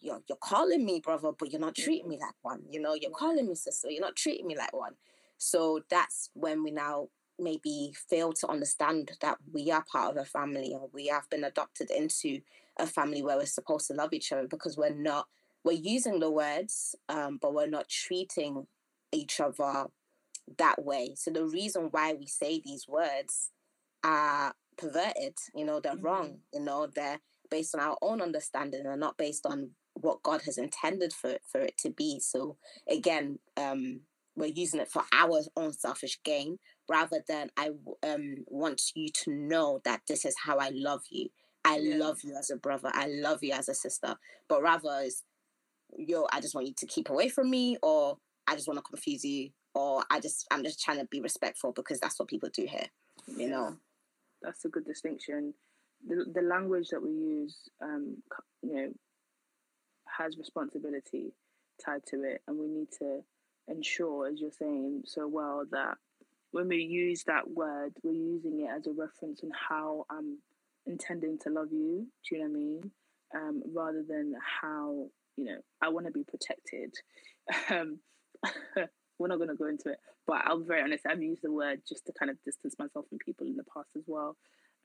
you're 0.00 0.22
you're 0.28 0.38
calling 0.40 0.84
me 0.84 1.00
brother, 1.00 1.30
but 1.36 1.50
you're 1.50 1.60
not 1.60 1.74
treating 1.74 2.08
me 2.08 2.18
like 2.20 2.34
one. 2.42 2.62
You 2.70 2.80
know, 2.80 2.94
you're 2.94 3.10
calling 3.10 3.46
me 3.46 3.54
sister, 3.54 3.90
you're 3.90 4.00
not 4.00 4.16
treating 4.16 4.46
me 4.46 4.56
like 4.56 4.72
one. 4.72 4.94
So 5.38 5.80
that's 5.90 6.30
when 6.34 6.62
we 6.62 6.70
now 6.70 7.08
maybe 7.42 7.92
fail 8.08 8.32
to 8.32 8.48
understand 8.48 9.12
that 9.20 9.38
we 9.52 9.70
are 9.70 9.84
part 9.90 10.10
of 10.10 10.16
a 10.16 10.24
family 10.24 10.72
or 10.74 10.88
we 10.92 11.08
have 11.08 11.28
been 11.30 11.44
adopted 11.44 11.90
into 11.90 12.40
a 12.78 12.86
family 12.86 13.22
where 13.22 13.36
we're 13.36 13.46
supposed 13.46 13.86
to 13.88 13.94
love 13.94 14.12
each 14.12 14.32
other 14.32 14.46
because 14.46 14.76
we're 14.76 14.94
not 14.94 15.26
we're 15.64 15.72
using 15.72 16.18
the 16.18 16.30
words, 16.30 16.96
um, 17.08 17.38
but 17.40 17.54
we're 17.54 17.68
not 17.68 17.88
treating 17.88 18.66
each 19.12 19.40
other 19.40 19.86
that 20.58 20.84
way. 20.84 21.14
So 21.16 21.30
the 21.30 21.44
reason 21.44 21.88
why 21.90 22.14
we 22.14 22.26
say 22.26 22.60
these 22.60 22.88
words 22.88 23.50
are 24.02 24.54
perverted, 24.76 25.34
you 25.54 25.64
know, 25.64 25.80
they're 25.80 25.92
mm-hmm. 25.92 26.04
wrong, 26.04 26.38
you 26.52 26.60
know, 26.60 26.88
they're 26.92 27.20
based 27.50 27.74
on 27.74 27.80
our 27.80 27.96
own 28.02 28.20
understanding 28.20 28.86
and 28.86 29.00
not 29.00 29.16
based 29.16 29.46
on 29.46 29.70
what 29.94 30.22
God 30.22 30.42
has 30.42 30.58
intended 30.58 31.12
for 31.12 31.36
for 31.50 31.60
it 31.60 31.76
to 31.78 31.90
be. 31.90 32.18
So 32.18 32.56
again, 32.88 33.38
um, 33.56 34.00
we're 34.34 34.46
using 34.46 34.80
it 34.80 34.90
for 34.90 35.02
our 35.12 35.42
own 35.56 35.72
selfish 35.72 36.18
gain 36.24 36.58
rather 36.92 37.24
than 37.26 37.50
I 37.56 37.70
um, 38.02 38.44
want 38.46 38.92
you 38.94 39.08
to 39.24 39.32
know 39.32 39.80
that 39.84 40.02
this 40.06 40.24
is 40.24 40.34
how 40.44 40.58
I 40.58 40.70
love 40.72 41.02
you. 41.10 41.30
I 41.64 41.78
yeah. 41.78 41.96
love 41.96 42.18
you 42.22 42.36
as 42.36 42.50
a 42.50 42.56
brother. 42.56 42.90
I 42.92 43.06
love 43.06 43.42
you 43.42 43.52
as 43.52 43.68
a 43.68 43.74
sister. 43.74 44.16
But 44.48 44.62
rather 44.62 45.00
is, 45.04 45.22
yo, 45.96 46.26
I 46.32 46.40
just 46.40 46.54
want 46.54 46.66
you 46.66 46.74
to 46.76 46.86
keep 46.86 47.08
away 47.08 47.28
from 47.28 47.50
me, 47.50 47.76
or 47.82 48.18
I 48.46 48.54
just 48.54 48.68
want 48.68 48.78
to 48.78 48.82
confuse 48.82 49.24
you, 49.24 49.50
or 49.74 50.04
I 50.10 50.20
just 50.20 50.46
I'm 50.50 50.62
just 50.62 50.80
trying 50.80 50.98
to 50.98 51.06
be 51.06 51.20
respectful 51.20 51.72
because 51.72 51.98
that's 51.98 52.18
what 52.18 52.28
people 52.28 52.50
do 52.52 52.66
here. 52.66 52.86
You 53.26 53.48
know 53.48 53.76
that's 54.42 54.64
a 54.64 54.68
good 54.68 54.84
distinction. 54.84 55.54
The, 56.06 56.26
the 56.34 56.42
language 56.42 56.88
that 56.88 57.02
we 57.02 57.10
use, 57.10 57.56
um, 57.80 58.16
you 58.62 58.74
know, 58.74 58.88
has 60.18 60.36
responsibility 60.36 61.32
tied 61.84 62.04
to 62.06 62.22
it, 62.24 62.42
and 62.46 62.58
we 62.58 62.66
need 62.66 62.88
to 62.98 63.20
ensure, 63.68 64.28
as 64.28 64.40
you're 64.40 64.50
saying 64.50 65.02
so 65.06 65.28
well, 65.28 65.64
that 65.70 65.96
when 66.52 66.68
we 66.68 66.78
use 66.78 67.24
that 67.24 67.50
word, 67.50 67.94
we're 68.02 68.12
using 68.12 68.60
it 68.60 68.70
as 68.76 68.86
a 68.86 68.92
reference 68.92 69.42
on 69.42 69.50
how 69.68 70.06
I'm 70.10 70.38
intending 70.86 71.38
to 71.40 71.50
love 71.50 71.72
you. 71.72 72.06
Do 72.28 72.36
you 72.36 72.42
know 72.42 72.48
what 72.48 72.50
I 72.50 72.60
mean? 72.60 72.90
Um, 73.34 73.62
rather 73.74 74.04
than 74.06 74.34
how 74.60 75.08
you 75.36 75.44
know 75.46 75.58
I 75.82 75.88
want 75.88 76.06
to 76.06 76.12
be 76.12 76.24
protected. 76.24 76.94
Um, 77.70 77.98
we're 79.18 79.28
not 79.28 79.38
going 79.38 79.48
to 79.48 79.56
go 79.56 79.66
into 79.66 79.90
it, 79.90 79.98
but 80.26 80.42
I'll 80.44 80.60
be 80.60 80.66
very 80.66 80.82
honest. 80.82 81.04
I've 81.08 81.22
used 81.22 81.42
the 81.42 81.52
word 81.52 81.80
just 81.88 82.06
to 82.06 82.12
kind 82.12 82.30
of 82.30 82.36
distance 82.44 82.76
myself 82.78 83.06
from 83.08 83.18
people 83.18 83.46
in 83.46 83.56
the 83.56 83.64
past 83.64 83.88
as 83.96 84.04
well. 84.06 84.36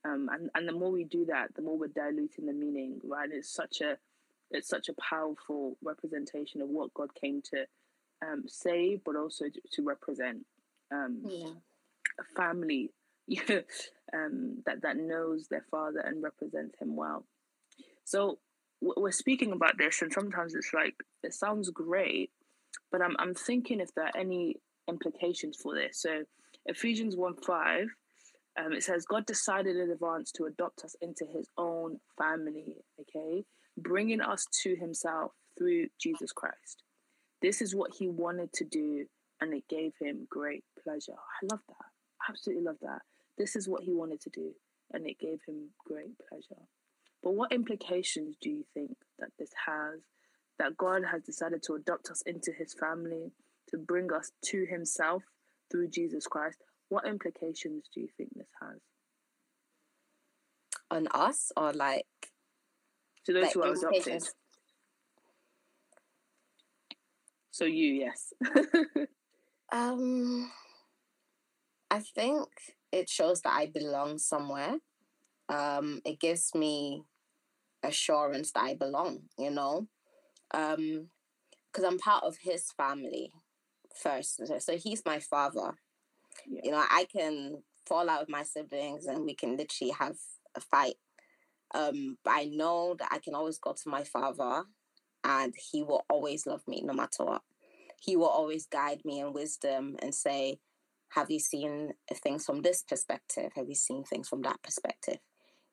Um, 0.06 0.30
and 0.32 0.50
and 0.56 0.68
the 0.68 0.74
more 0.74 0.92
we 0.92 1.04
do 1.04 1.26
that, 1.26 1.56
the 1.56 1.62
more 1.62 1.78
we're 1.78 1.88
diluting 1.88 2.46
the 2.46 2.54
meaning, 2.54 3.02
right? 3.04 3.30
It's 3.32 3.54
such 3.54 3.82
a 3.82 3.98
it's 4.52 4.70
such 4.70 4.90
a 4.90 4.94
powerful 5.02 5.78
representation 5.84 6.62
of 6.62 6.70
what 6.70 6.94
God 6.94 7.10
came 7.20 7.42
to 7.54 7.66
um, 8.26 8.44
say, 8.48 9.00
but 9.04 9.16
also 9.16 9.46
to 9.74 9.84
represent 9.84 10.46
um, 10.91 11.22
yeah. 11.27 11.50
a 12.20 12.36
family 12.36 12.91
um, 14.13 14.63
that 14.65 14.82
that 14.82 14.98
knows 14.98 15.48
their 15.50 15.65
father 15.70 16.00
and 16.00 16.24
represents 16.24 16.79
him 16.79 16.96
well. 16.96 17.25
So 18.06 18.39
we're 18.82 19.12
speaking 19.12 19.51
about 19.51 19.77
this, 19.77 20.01
and 20.01 20.13
sometimes 20.13 20.53
it's 20.56 20.74
like 20.74 20.96
it 21.24 21.34
sounds 21.34 21.70
great, 21.70 22.32
but 22.91 23.01
I'm 23.01 23.15
I'm 23.20 23.34
thinking 23.34 23.79
if 23.79 23.94
there 23.96 24.06
are 24.06 24.17
any 24.17 24.58
implications 24.88 25.58
for 25.62 25.75
this. 25.75 26.01
So 26.01 26.24
Ephesians 26.65 27.15
1 27.15 27.36
5, 27.46 27.88
um, 28.60 28.74
it 28.74 28.84
says, 28.84 29.06
God 29.06 29.25
decided 29.25 29.77
in 29.77 29.91
advance 29.91 30.32
to 30.34 30.46
adopt 30.46 30.84
us 30.84 30.96
into 31.01 31.25
his 31.25 31.48
own 31.58 32.00
family, 32.17 32.75
okay? 33.00 33.46
Bringing 33.77 34.22
us 34.22 34.46
to 34.63 34.75
himself 34.75 35.32
through 35.58 35.88
Jesus 36.00 36.32
Christ. 36.32 36.84
This 37.41 37.62
is 37.62 37.75
what 37.75 37.91
he 37.98 38.08
wanted 38.08 38.51
to 38.53 38.65
do, 38.65 39.06
and 39.41 39.53
it 39.53 39.63
gave 39.70 39.94
him 40.01 40.27
great 40.29 40.63
pleasure. 40.88 41.17
I 41.17 41.46
love 41.51 41.62
that. 41.67 42.29
Absolutely 42.29 42.63
love 42.63 42.77
that. 42.82 43.01
This 43.38 43.56
is 43.56 43.67
what 43.67 43.84
he 43.84 43.94
wanted 43.94 44.22
to 44.22 44.29
do, 44.29 44.53
and 44.94 45.06
it 45.06 45.20
gave 45.20 45.39
him 45.48 45.70
great 45.86 46.17
pleasure. 46.29 46.63
But 47.22 47.34
what 47.34 47.51
implications 47.51 48.36
do 48.41 48.50
you 48.50 48.63
think 48.74 48.96
that 49.20 49.29
this 49.38 49.51
has 49.65 50.01
that 50.60 50.77
God 50.77 51.03
has 51.12 51.22
decided 51.24 51.62
to 51.63 51.74
adopt 51.74 52.10
us 52.10 52.22
into 52.25 52.51
his 52.51 52.74
family, 52.74 53.32
to 53.70 53.77
bring 53.77 54.12
us 54.12 54.32
to 54.46 54.65
himself 54.65 55.24
through 55.70 55.89
Jesus 55.89 56.25
Christ. 56.25 56.58
What 56.89 57.06
implications 57.06 57.89
do 57.94 58.01
you 58.01 58.08
think 58.17 58.29
this 58.36 58.48
has? 58.62 58.79
On 60.89 61.08
us 61.13 61.51
or 61.58 61.74
like 61.74 62.06
to 63.25 63.34
those 63.34 63.44
like 63.44 63.53
who 63.53 63.63
are 63.63 63.74
adopted? 63.74 64.24
So 67.51 67.65
you, 67.65 67.94
yes. 67.94 68.34
um 69.72 70.50
I 71.89 72.00
think 72.00 72.48
it 72.91 73.10
shows 73.10 73.41
that 73.41 73.53
I 73.53 73.67
belong 73.67 74.17
somewhere. 74.17 74.77
Um, 75.50 76.01
it 76.06 76.20
gives 76.20 76.53
me 76.53 77.03
assurance 77.84 78.51
that 78.51 78.63
I 78.63 78.74
belong, 78.75 79.24
you 79.38 79.51
know 79.51 79.88
um 80.53 81.08
because 81.72 81.84
i'm 81.84 82.00
part 82.00 82.24
of 82.24 82.38
his 82.41 82.72
family 82.77 83.32
first 83.96 84.41
so 84.60 84.77
he's 84.77 85.03
my 85.06 85.20
father 85.20 85.74
yeah. 86.48 86.62
you 86.63 86.72
know 86.72 86.84
i 86.89 87.06
can 87.12 87.62
fall 87.86 88.10
out 88.10 88.22
with 88.22 88.29
my 88.29 88.44
siblings 88.44 89.06
and 89.06 89.25
we 89.25 89.34
can 89.34 89.58
literally 89.58 89.94
have 89.98 90.15
a 90.56 90.62
fight 90.62 90.96
um 91.75 92.17
but 92.24 92.32
i 92.32 92.46
know 92.46 92.96
that 92.98 93.10
i 93.12 93.20
can 93.20 93.34
always 93.34 93.58
go 93.58 93.74
to 93.74 93.89
my 93.89 94.03
father 94.03 94.63
and 95.24 95.53
he 95.72 95.84
will 95.84 96.06
always 96.10 96.46
love 96.46 96.62
me 96.67 96.82
no 96.84 96.94
matter 96.94 97.24
what 97.24 97.41
he 98.00 98.15
will 98.15 98.27
always 98.27 98.67
guide 98.67 99.01
me 99.03 99.20
in 99.20 99.34
wisdom 99.34 99.96
and 100.01 100.13
say 100.13 100.60
have 101.10 101.32
you 101.32 101.40
seen 101.40 101.94
things 102.24 102.46
from 102.46 102.62
this 102.62 102.84
perspective? 102.84 103.52
Have 103.56 103.70
you 103.70 103.76
seen 103.76 104.04
things 104.04 104.28
from 104.28 104.42
that 104.44 104.62
perspective? 104.64 105.18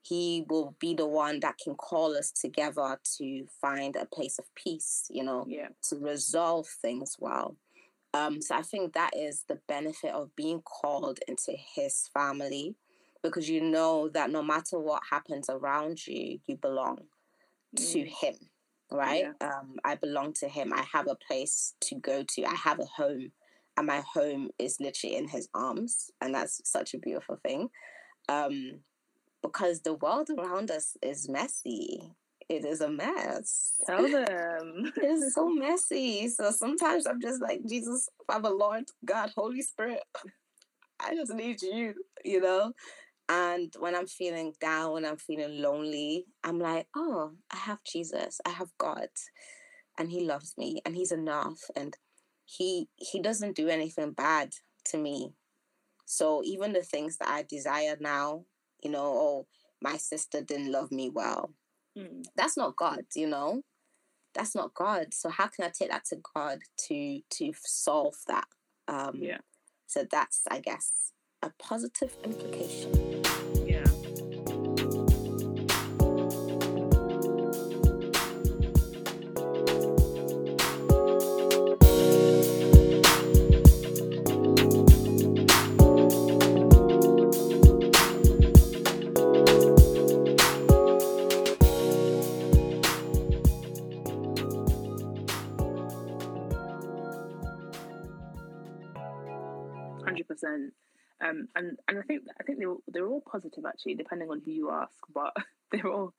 He 0.02 0.44
will 0.48 0.76
be 0.78 0.94
the 0.94 1.06
one 1.06 1.40
that 1.40 1.56
can 1.62 1.74
call 1.74 2.16
us 2.16 2.30
together 2.30 2.98
to 3.18 3.46
find 3.60 3.96
a 3.96 4.04
place 4.06 4.38
of 4.38 4.44
peace, 4.54 5.06
you 5.10 5.24
know, 5.24 5.46
yeah. 5.48 5.68
to 5.84 5.96
resolve 5.96 6.66
things 6.66 7.16
well. 7.18 7.56
Um, 8.12 8.40
so 8.40 8.54
I 8.54 8.62
think 8.62 8.92
that 8.92 9.10
is 9.16 9.44
the 9.48 9.58
benefit 9.66 10.12
of 10.12 10.34
being 10.36 10.62
called 10.62 11.18
into 11.26 11.52
his 11.74 12.08
family 12.14 12.76
because 13.24 13.48
you 13.48 13.60
know 13.60 14.08
that 14.10 14.30
no 14.30 14.42
matter 14.42 14.78
what 14.78 15.02
happens 15.10 15.48
around 15.48 16.06
you, 16.06 16.38
you 16.46 16.56
belong 16.56 16.98
mm. 17.76 17.92
to 17.92 18.04
him, 18.04 18.34
right? 18.92 19.24
Yeah. 19.40 19.48
Um, 19.48 19.76
I 19.82 19.96
belong 19.96 20.34
to 20.34 20.48
him. 20.48 20.72
I 20.72 20.84
have 20.92 21.08
a 21.08 21.16
place 21.16 21.74
to 21.80 21.96
go 21.96 22.22
to. 22.22 22.44
I 22.44 22.54
have 22.54 22.78
a 22.78 22.84
home, 22.84 23.32
and 23.76 23.86
my 23.86 24.02
home 24.12 24.50
is 24.58 24.78
literally 24.80 25.16
in 25.16 25.28
his 25.28 25.48
arms, 25.54 26.10
and 26.20 26.34
that's 26.34 26.60
such 26.64 26.94
a 26.94 26.98
beautiful 26.98 27.38
thing. 27.42 27.68
Um, 28.28 28.80
because 29.42 29.82
the 29.82 29.94
world 29.94 30.30
around 30.36 30.70
us 30.70 30.96
is 31.02 31.28
messy. 31.28 32.10
It 32.48 32.64
is 32.64 32.80
a 32.80 32.90
mess. 32.90 33.74
Tell 33.86 34.02
them. 34.08 34.92
it 34.96 35.04
is 35.04 35.34
so 35.34 35.48
messy. 35.54 36.28
So 36.28 36.50
sometimes 36.50 37.06
I'm 37.06 37.20
just 37.20 37.42
like, 37.42 37.60
Jesus, 37.68 38.08
Father, 38.26 38.50
Lord, 38.50 38.84
God, 39.04 39.32
Holy 39.36 39.62
Spirit, 39.62 40.00
I 41.00 41.14
just 41.14 41.34
need 41.34 41.60
you, 41.62 41.94
you 42.24 42.40
know? 42.40 42.72
And 43.28 43.72
when 43.78 43.94
I'm 43.94 44.06
feeling 44.06 44.52
down, 44.60 44.92
when 44.92 45.04
I'm 45.04 45.16
feeling 45.16 45.60
lonely, 45.60 46.26
I'm 46.42 46.58
like, 46.58 46.86
oh, 46.94 47.32
I 47.50 47.56
have 47.56 47.82
Jesus, 47.84 48.40
I 48.44 48.50
have 48.50 48.68
God, 48.78 49.08
and 49.98 50.10
He 50.10 50.20
loves 50.26 50.54
me, 50.58 50.82
and 50.84 50.94
He's 50.94 51.12
enough, 51.12 51.58
and 51.74 51.96
He 52.44 52.88
He 52.96 53.20
doesn't 53.20 53.56
do 53.56 53.68
anything 53.68 54.12
bad 54.12 54.54
to 54.86 54.98
me. 54.98 55.32
So 56.06 56.42
even 56.44 56.72
the 56.72 56.82
things 56.82 57.16
that 57.18 57.28
I 57.28 57.42
desire 57.42 57.96
now, 57.98 58.44
you 58.82 58.90
know, 58.90 59.04
oh, 59.04 59.46
my 59.80 59.96
sister 59.96 60.42
didn't 60.42 60.70
love 60.72 60.92
me 60.92 61.10
well, 61.10 61.50
mm. 61.96 62.24
that's 62.36 62.56
not 62.56 62.76
God, 62.76 63.04
you 63.14 63.26
know, 63.26 63.62
that's 64.34 64.54
not 64.54 64.74
God. 64.74 65.14
So 65.14 65.28
how 65.30 65.46
can 65.46 65.64
I 65.64 65.68
take 65.68 65.90
that 65.90 66.04
to 66.06 66.16
God 66.34 66.58
to 66.88 67.20
to 67.30 67.52
solve 67.64 68.16
that? 68.28 68.46
Um, 68.88 69.16
yeah. 69.20 69.38
So 69.86 70.04
that's, 70.10 70.42
I 70.50 70.60
guess, 70.60 71.12
a 71.42 71.50
positive 71.58 72.16
implication. 72.24 73.13
100%. 100.30 100.70
Um, 101.24 101.48
and 101.54 101.78
and 101.88 101.98
I 101.98 102.02
think 102.02 102.22
I 102.40 102.42
think 102.42 102.58
they're 102.58 102.74
they're 102.88 103.06
all 103.06 103.22
positive 103.30 103.64
actually, 103.66 103.94
depending 103.94 104.30
on 104.30 104.42
who 104.44 104.50
you 104.50 104.70
ask. 104.70 104.94
But 105.14 105.32
they're 105.70 105.90
all 105.90 106.12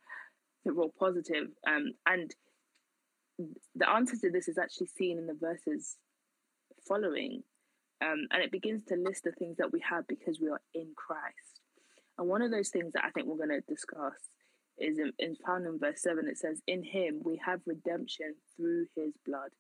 they're 0.63 0.75
all 0.75 0.93
positive. 0.97 1.47
Um, 1.67 1.91
and 2.05 2.33
the 3.75 3.89
answer 3.89 4.15
to 4.17 4.31
this 4.31 4.47
is 4.47 4.57
actually 4.57 4.87
seen 4.87 5.17
in 5.17 5.27
the 5.27 5.37
verses 5.39 5.97
following, 6.87 7.43
um, 8.01 8.27
and 8.31 8.41
it 8.41 8.51
begins 8.51 8.85
to 8.85 8.95
list 8.95 9.25
the 9.25 9.33
things 9.33 9.57
that 9.57 9.73
we 9.73 9.81
have 9.87 10.07
because 10.07 10.39
we 10.39 10.49
are 10.49 10.61
in 10.73 10.93
Christ. 10.95 11.59
And 12.17 12.29
one 12.29 12.41
of 12.41 12.51
those 12.51 12.69
things 12.69 12.93
that 12.93 13.03
I 13.03 13.09
think 13.09 13.27
we're 13.27 13.35
going 13.35 13.49
to 13.49 13.73
discuss 13.73 14.13
is 14.77 14.97
in, 14.97 15.11
in 15.19 15.35
found 15.45 15.65
in 15.65 15.77
verse 15.77 16.01
seven. 16.01 16.27
It 16.27 16.37
says, 16.37 16.61
"In 16.67 16.83
Him 16.83 17.21
we 17.23 17.39
have 17.45 17.59
redemption 17.65 18.35
through 18.55 18.85
His 18.95 19.13
blood, 19.25 19.51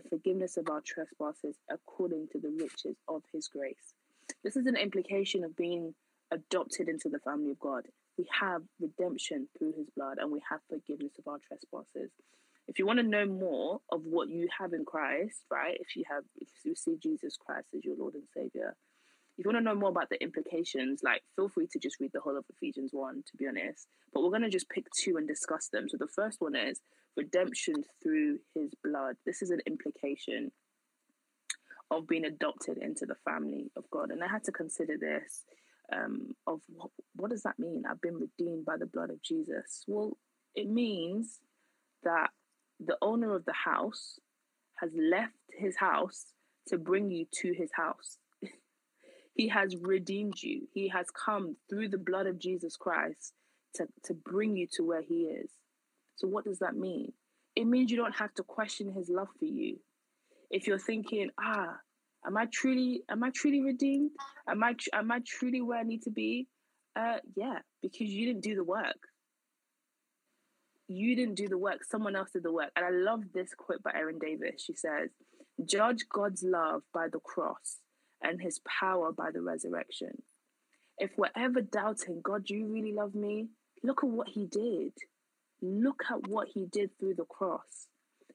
the 0.00 0.08
forgiveness 0.08 0.56
of 0.56 0.68
our 0.68 0.80
trespasses, 0.80 1.56
according 1.70 2.28
to 2.28 2.38
the 2.38 2.50
riches 2.50 2.96
of 3.08 3.22
His 3.32 3.48
grace." 3.48 3.94
This 4.44 4.56
is 4.56 4.66
an 4.66 4.76
implication 4.76 5.44
of 5.44 5.56
being 5.56 5.94
adopted 6.30 6.88
into 6.88 7.08
the 7.08 7.18
family 7.18 7.50
of 7.50 7.58
God. 7.58 7.86
We 8.16 8.26
have 8.40 8.62
redemption 8.80 9.48
through 9.56 9.74
his 9.76 9.88
blood 9.96 10.18
and 10.18 10.30
we 10.30 10.40
have 10.48 10.60
forgiveness 10.68 11.12
of 11.18 11.28
our 11.28 11.38
trespasses. 11.38 12.10
If 12.66 12.78
you 12.78 12.86
want 12.86 12.98
to 12.98 13.02
know 13.02 13.24
more 13.24 13.80
of 13.90 14.02
what 14.04 14.28
you 14.28 14.48
have 14.58 14.72
in 14.74 14.84
Christ, 14.84 15.42
right? 15.50 15.76
If 15.80 15.96
you 15.96 16.04
have 16.10 16.24
if 16.36 16.48
you 16.64 16.74
see 16.74 16.96
Jesus 17.02 17.36
Christ 17.36 17.68
as 17.74 17.84
your 17.84 17.96
Lord 17.96 18.14
and 18.14 18.28
Savior, 18.34 18.76
if 19.38 19.44
you 19.44 19.52
want 19.52 19.64
to 19.64 19.64
know 19.64 19.78
more 19.78 19.90
about 19.90 20.10
the 20.10 20.20
implications, 20.20 21.02
like 21.04 21.22
feel 21.36 21.48
free 21.48 21.68
to 21.68 21.78
just 21.78 22.00
read 22.00 22.10
the 22.12 22.20
whole 22.20 22.36
of 22.36 22.44
Ephesians 22.50 22.90
1, 22.92 23.22
to 23.30 23.36
be 23.36 23.46
honest. 23.46 23.86
But 24.12 24.22
we're 24.22 24.30
going 24.30 24.42
to 24.42 24.50
just 24.50 24.68
pick 24.68 24.86
two 24.90 25.16
and 25.16 25.28
discuss 25.28 25.68
them. 25.68 25.88
So 25.88 25.96
the 25.96 26.08
first 26.08 26.40
one 26.40 26.56
is 26.56 26.80
redemption 27.16 27.84
through 28.02 28.40
his 28.54 28.72
blood. 28.82 29.14
This 29.24 29.40
is 29.40 29.50
an 29.50 29.60
implication 29.64 30.50
of 31.90 32.08
being 32.08 32.24
adopted 32.24 32.78
into 32.78 33.06
the 33.06 33.14
family 33.24 33.70
of 33.76 33.84
God. 33.90 34.10
And 34.10 34.24
I 34.24 34.28
had 34.28 34.42
to 34.44 34.52
consider 34.52 34.98
this 34.98 35.44
um, 35.94 36.34
of 36.46 36.60
what, 36.68 36.90
what 37.14 37.30
does 37.30 37.44
that 37.44 37.58
mean? 37.58 37.84
I've 37.88 38.00
been 38.00 38.18
redeemed 38.18 38.64
by 38.64 38.76
the 38.76 38.86
blood 38.86 39.10
of 39.10 39.22
Jesus. 39.22 39.84
Well, 39.86 40.16
it 40.54 40.68
means 40.68 41.38
that 42.02 42.30
the 42.80 42.96
owner 43.00 43.34
of 43.34 43.44
the 43.44 43.52
house 43.52 44.18
has 44.80 44.90
left 44.94 45.34
his 45.56 45.76
house 45.76 46.26
to 46.68 46.76
bring 46.76 47.10
you 47.10 47.26
to 47.40 47.52
his 47.52 47.70
house. 47.74 48.18
He 49.38 49.46
has 49.48 49.76
redeemed 49.76 50.42
you. 50.42 50.66
He 50.74 50.88
has 50.88 51.06
come 51.12 51.56
through 51.70 51.90
the 51.90 51.96
blood 51.96 52.26
of 52.26 52.40
Jesus 52.40 52.76
Christ 52.76 53.32
to, 53.76 53.86
to 54.04 54.12
bring 54.12 54.56
you 54.56 54.66
to 54.72 54.82
where 54.82 55.00
he 55.00 55.26
is. 55.26 55.48
So, 56.16 56.26
what 56.26 56.44
does 56.44 56.58
that 56.58 56.76
mean? 56.76 57.12
It 57.54 57.64
means 57.64 57.92
you 57.92 57.96
don't 57.96 58.16
have 58.16 58.34
to 58.34 58.42
question 58.42 58.92
his 58.92 59.08
love 59.08 59.28
for 59.38 59.44
you 59.44 59.78
if 60.50 60.66
you're 60.66 60.78
thinking, 60.78 61.30
ah, 61.40 61.76
am 62.26 62.36
I 62.36 62.46
truly 62.52 63.04
am 63.08 63.22
I 63.22 63.30
truly 63.30 63.60
redeemed? 63.62 64.10
Am 64.48 64.64
I 64.64 64.74
am 64.92 65.12
I 65.12 65.20
truly 65.24 65.60
where 65.60 65.78
I 65.78 65.84
need 65.84 66.02
to 66.02 66.10
be? 66.10 66.48
Uh, 66.96 67.18
yeah, 67.36 67.60
because 67.80 68.08
you 68.08 68.26
didn't 68.26 68.42
do 68.42 68.56
the 68.56 68.64
work. 68.64 68.98
You 70.88 71.14
didn't 71.14 71.36
do 71.36 71.46
the 71.46 71.58
work. 71.58 71.84
Someone 71.84 72.16
else 72.16 72.30
did 72.32 72.42
the 72.42 72.50
work. 72.52 72.70
And 72.74 72.84
I 72.84 72.90
love 72.90 73.20
this 73.32 73.50
quote 73.56 73.84
by 73.84 73.92
Erin 73.94 74.18
Davis. 74.18 74.64
She 74.64 74.74
says, 74.74 75.10
"Judge 75.64 76.06
God's 76.12 76.42
love 76.42 76.82
by 76.92 77.06
the 77.06 77.20
cross 77.20 77.76
and 78.22 78.40
His 78.40 78.60
power 78.80 79.12
by 79.12 79.30
the 79.32 79.40
resurrection. 79.40 80.22
If 80.98 81.10
we're 81.16 81.30
ever 81.36 81.60
doubting, 81.60 82.20
God, 82.22 82.44
do 82.44 82.54
you 82.54 82.66
really 82.66 82.92
love 82.92 83.14
me? 83.14 83.48
Look 83.82 84.02
at 84.02 84.10
what 84.10 84.28
He 84.28 84.46
did. 84.46 84.92
Look 85.62 86.02
at 86.10 86.28
what 86.28 86.48
He 86.52 86.66
did 86.66 86.90
through 86.98 87.14
the 87.14 87.24
cross. 87.24 87.86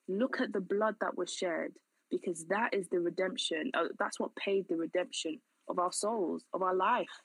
Look 0.07 0.39
at 0.41 0.53
the 0.53 0.61
blood 0.61 0.95
that 1.01 1.17
was 1.17 1.33
shed 1.33 1.71
because 2.09 2.45
that 2.45 2.73
is 2.73 2.87
the 2.89 2.99
redemption. 2.99 3.71
Uh, 3.73 3.85
that's 3.97 4.19
what 4.19 4.35
paid 4.35 4.65
the 4.69 4.75
redemption 4.75 5.39
of 5.67 5.79
our 5.79 5.91
souls, 5.91 6.43
of 6.53 6.61
our 6.61 6.75
life. 6.75 7.21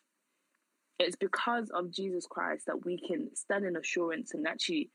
It's 0.99 1.17
because 1.17 1.71
of 1.71 1.93
Jesus 1.93 2.27
Christ 2.29 2.67
that 2.67 2.85
we 2.85 2.99
can 2.99 3.35
stand 3.35 3.65
in 3.65 3.77
assurance 3.77 4.35
and 4.35 4.47
actually 4.47 4.91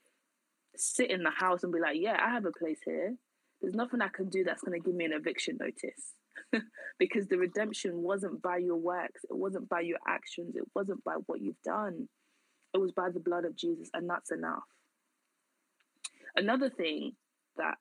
sit 0.76 1.12
in 1.12 1.24
the 1.24 1.30
house 1.30 1.64
and 1.64 1.72
be 1.72 1.80
like, 1.80 1.98
yeah, 2.00 2.18
I 2.20 2.32
have 2.32 2.46
a 2.46 2.52
place 2.52 2.80
here. 2.86 3.16
There's 3.62 3.76
nothing 3.76 4.02
I 4.02 4.10
can 4.10 4.30
do 4.30 4.44
that's 4.44 4.62
going 4.62 4.80
to 4.80 4.86
give 4.86 4.96
me 4.96 5.06
an 5.06 5.14
eviction 5.14 5.58
notice. 5.60 6.14
because 7.00 7.28
the 7.28 7.38
redemption 7.38 8.02
wasn't 8.02 8.42
by 8.42 8.58
your 8.58 8.78
works, 8.78 9.24
it 9.30 9.36
wasn't 9.36 9.70
by 9.70 9.82
your 9.82 10.00
actions, 10.08 10.56
it 10.56 10.64
wasn't 10.76 11.04
by 11.04 11.16
what 11.26 11.42
you've 11.42 11.62
done. 11.64 12.08
It 12.74 12.80
was 12.80 12.92
by 12.92 13.10
the 13.10 13.20
blood 13.20 13.46
of 13.46 13.56
Jesus, 13.56 13.90
and 13.94 14.10
that's 14.10 14.32
enough. 14.32 14.64
Another 16.36 16.70
thing 16.70 17.12
that 17.58 17.76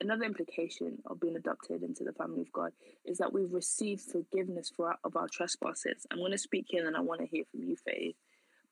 another 0.00 0.24
implication 0.24 0.98
of 1.06 1.20
being 1.20 1.36
adopted 1.36 1.82
into 1.82 2.04
the 2.04 2.12
family 2.12 2.40
of 2.40 2.52
God 2.52 2.70
is 3.04 3.18
that 3.18 3.32
we've 3.32 3.52
received 3.52 4.02
forgiveness 4.02 4.70
for 4.74 4.88
our, 4.88 4.96
of 5.04 5.16
our 5.16 5.28
trespasses. 5.30 6.06
I'm 6.10 6.18
going 6.18 6.32
to 6.32 6.38
speak 6.38 6.66
here 6.68 6.86
and 6.86 6.96
I 6.96 7.00
want 7.00 7.20
to 7.20 7.26
hear 7.26 7.44
from 7.50 7.64
you, 7.64 7.76
Faith. 7.76 8.16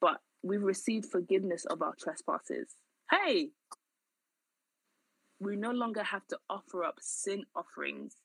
But 0.01 0.21
we've 0.43 0.63
received 0.63 1.07
forgiveness 1.11 1.65
of 1.67 1.83
our 1.83 1.95
trespasses. 2.01 2.69
Hey, 3.11 3.51
we 5.41 5.57
no 5.57 5.73
longer 5.73 6.03
have 6.03 6.27
to 6.29 6.39
offer 6.49 6.85
up 6.85 6.97
sin 7.01 7.45
offerings 7.55 8.17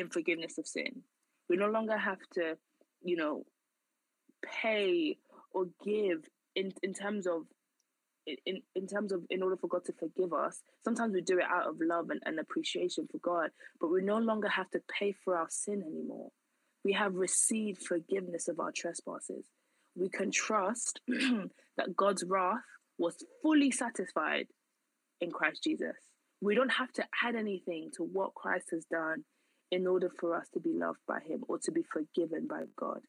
in 0.00 0.08
forgiveness 0.08 0.58
of 0.58 0.66
sin. 0.66 1.02
We 1.48 1.56
no 1.56 1.68
longer 1.68 1.96
have 1.96 2.20
to, 2.34 2.56
you 3.02 3.16
know, 3.16 3.44
pay 4.42 5.18
or 5.52 5.66
give 5.84 6.24
in, 6.54 6.72
in 6.82 6.94
terms 6.94 7.26
of 7.26 7.42
in, 8.46 8.62
in 8.74 8.86
terms 8.86 9.12
of 9.12 9.22
in 9.30 9.42
order 9.42 9.56
for 9.56 9.66
God 9.66 9.84
to 9.86 9.92
forgive 9.92 10.32
us, 10.32 10.62
sometimes 10.84 11.14
we 11.14 11.20
do 11.20 11.38
it 11.38 11.44
out 11.50 11.66
of 11.66 11.76
love 11.80 12.10
and, 12.10 12.20
and 12.24 12.38
appreciation 12.38 13.08
for 13.10 13.18
God, 13.18 13.50
but 13.80 13.90
we 13.90 14.02
no 14.02 14.18
longer 14.18 14.48
have 14.48 14.70
to 14.70 14.80
pay 14.88 15.12
for 15.12 15.36
our 15.36 15.48
sin 15.48 15.82
anymore. 15.82 16.30
We 16.84 16.92
have 16.92 17.14
received 17.14 17.84
forgiveness 17.86 18.46
of 18.46 18.60
our 18.60 18.72
trespasses. 18.72 19.46
We 19.96 20.08
can 20.08 20.30
trust 20.30 21.00
that 21.08 21.96
God's 21.96 22.24
wrath 22.24 22.60
was 22.98 23.16
fully 23.42 23.70
satisfied 23.70 24.46
in 25.20 25.30
Christ 25.30 25.64
Jesus. 25.64 25.96
We 26.40 26.54
don't 26.54 26.72
have 26.72 26.92
to 26.92 27.04
add 27.24 27.34
anything 27.34 27.90
to 27.96 28.02
what 28.04 28.34
Christ 28.34 28.68
has 28.70 28.84
done 28.84 29.24
in 29.70 29.86
order 29.86 30.10
for 30.20 30.36
us 30.36 30.48
to 30.54 30.60
be 30.60 30.72
loved 30.72 31.00
by 31.06 31.20
him 31.20 31.44
or 31.48 31.58
to 31.60 31.72
be 31.72 31.82
forgiven 31.92 32.46
by 32.48 32.62
God. 32.76 33.00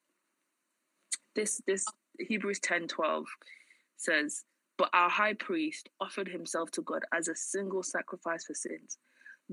This 1.36 1.62
this 1.68 1.86
Hebrews 2.20 2.60
10 2.60 2.88
12 2.88 3.26
says, 3.98 4.44
But 4.78 4.90
our 4.94 5.10
high 5.10 5.34
priest 5.34 5.90
offered 6.02 6.28
himself 6.30 6.72
to 6.72 6.82
God 6.82 7.04
as 7.14 7.28
a 7.28 7.36
single 7.36 7.84
sacrifice 7.84 8.46
for 8.46 8.54
sins, 8.54 8.98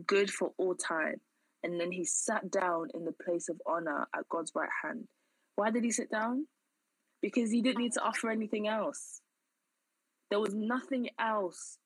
good 0.07 0.31
for 0.31 0.53
all 0.59 0.75
time. 0.75 1.17
And 1.65 1.81
then 1.81 1.93
he 1.93 2.05
sat 2.05 2.51
down 2.51 2.89
in 2.95 3.05
the 3.05 3.15
place 3.25 3.49
of 3.49 3.61
honor 3.67 4.09
at 4.17 4.29
God's 4.31 4.53
right 4.55 4.71
hand. 4.85 5.09
Why 5.57 5.71
did 5.71 5.85
he 5.85 5.93
sit 5.93 6.11
down? 6.11 6.47
Because 7.23 7.51
he 7.51 7.63
didn't 7.63 7.83
need 7.83 7.95
to 7.95 8.03
offer 8.03 8.31
anything 8.31 8.69
else. 8.69 9.21
There 10.31 10.41
was 10.41 10.55
nothing 10.55 11.11
else 11.21 11.79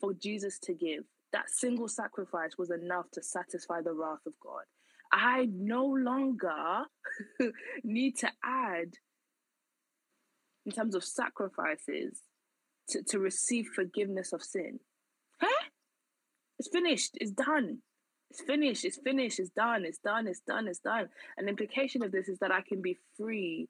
for 0.00 0.14
Jesus 0.14 0.58
to 0.64 0.74
give. 0.74 1.04
That 1.32 1.48
single 1.48 1.88
sacrifice 1.88 2.52
was 2.58 2.70
enough 2.70 3.06
to 3.12 3.22
satisfy 3.22 3.82
the 3.82 3.92
wrath 3.92 4.26
of 4.26 4.32
God. 4.42 4.64
I 5.12 5.48
no 5.52 5.84
longer 5.86 6.84
need 7.84 8.16
to 8.18 8.30
add 8.44 8.94
in 10.66 10.72
terms 10.72 10.94
of 10.94 11.04
sacrifices 11.04 12.22
to, 12.90 13.02
to 13.04 13.18
receive 13.18 13.66
forgiveness 13.74 14.32
of 14.32 14.42
sin. 14.42 14.80
Huh? 15.40 15.66
It's 16.58 16.68
finished. 16.68 17.12
It's 17.14 17.32
done. 17.32 17.78
It's 18.30 18.42
finished. 18.42 18.84
It's 18.84 18.98
finished. 19.02 19.40
It's 19.40 19.50
done. 19.50 19.84
It's 19.84 19.98
done. 19.98 20.26
It's 20.28 20.42
done. 20.46 20.68
It's 20.68 20.78
done. 20.80 21.08
An 21.38 21.48
implication 21.48 22.02
of 22.02 22.12
this 22.12 22.28
is 22.28 22.38
that 22.40 22.52
I 22.52 22.60
can 22.60 22.82
be 22.82 22.98
free. 23.16 23.68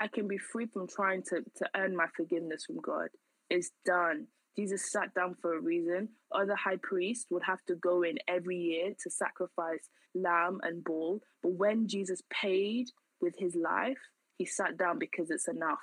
I 0.00 0.08
can 0.08 0.26
be 0.26 0.38
free 0.38 0.66
from 0.66 0.88
trying 0.88 1.22
to, 1.24 1.42
to 1.56 1.68
earn 1.76 1.96
my 1.96 2.06
forgiveness 2.16 2.64
from 2.66 2.80
God. 2.80 3.08
It's 3.48 3.70
done. 3.84 4.26
Jesus 4.56 4.90
sat 4.90 5.14
down 5.14 5.36
for 5.40 5.54
a 5.54 5.60
reason. 5.60 6.08
Other 6.32 6.54
high 6.54 6.78
priests 6.82 7.26
would 7.30 7.42
have 7.44 7.62
to 7.66 7.74
go 7.74 8.02
in 8.02 8.18
every 8.26 8.56
year 8.56 8.94
to 9.02 9.10
sacrifice 9.10 9.88
lamb 10.14 10.60
and 10.62 10.82
bull. 10.82 11.20
But 11.42 11.52
when 11.52 11.88
Jesus 11.88 12.22
paid 12.30 12.86
with 13.20 13.34
his 13.38 13.54
life, 13.54 13.98
he 14.38 14.46
sat 14.46 14.78
down 14.78 14.98
because 14.98 15.30
it's 15.30 15.48
enough. 15.48 15.78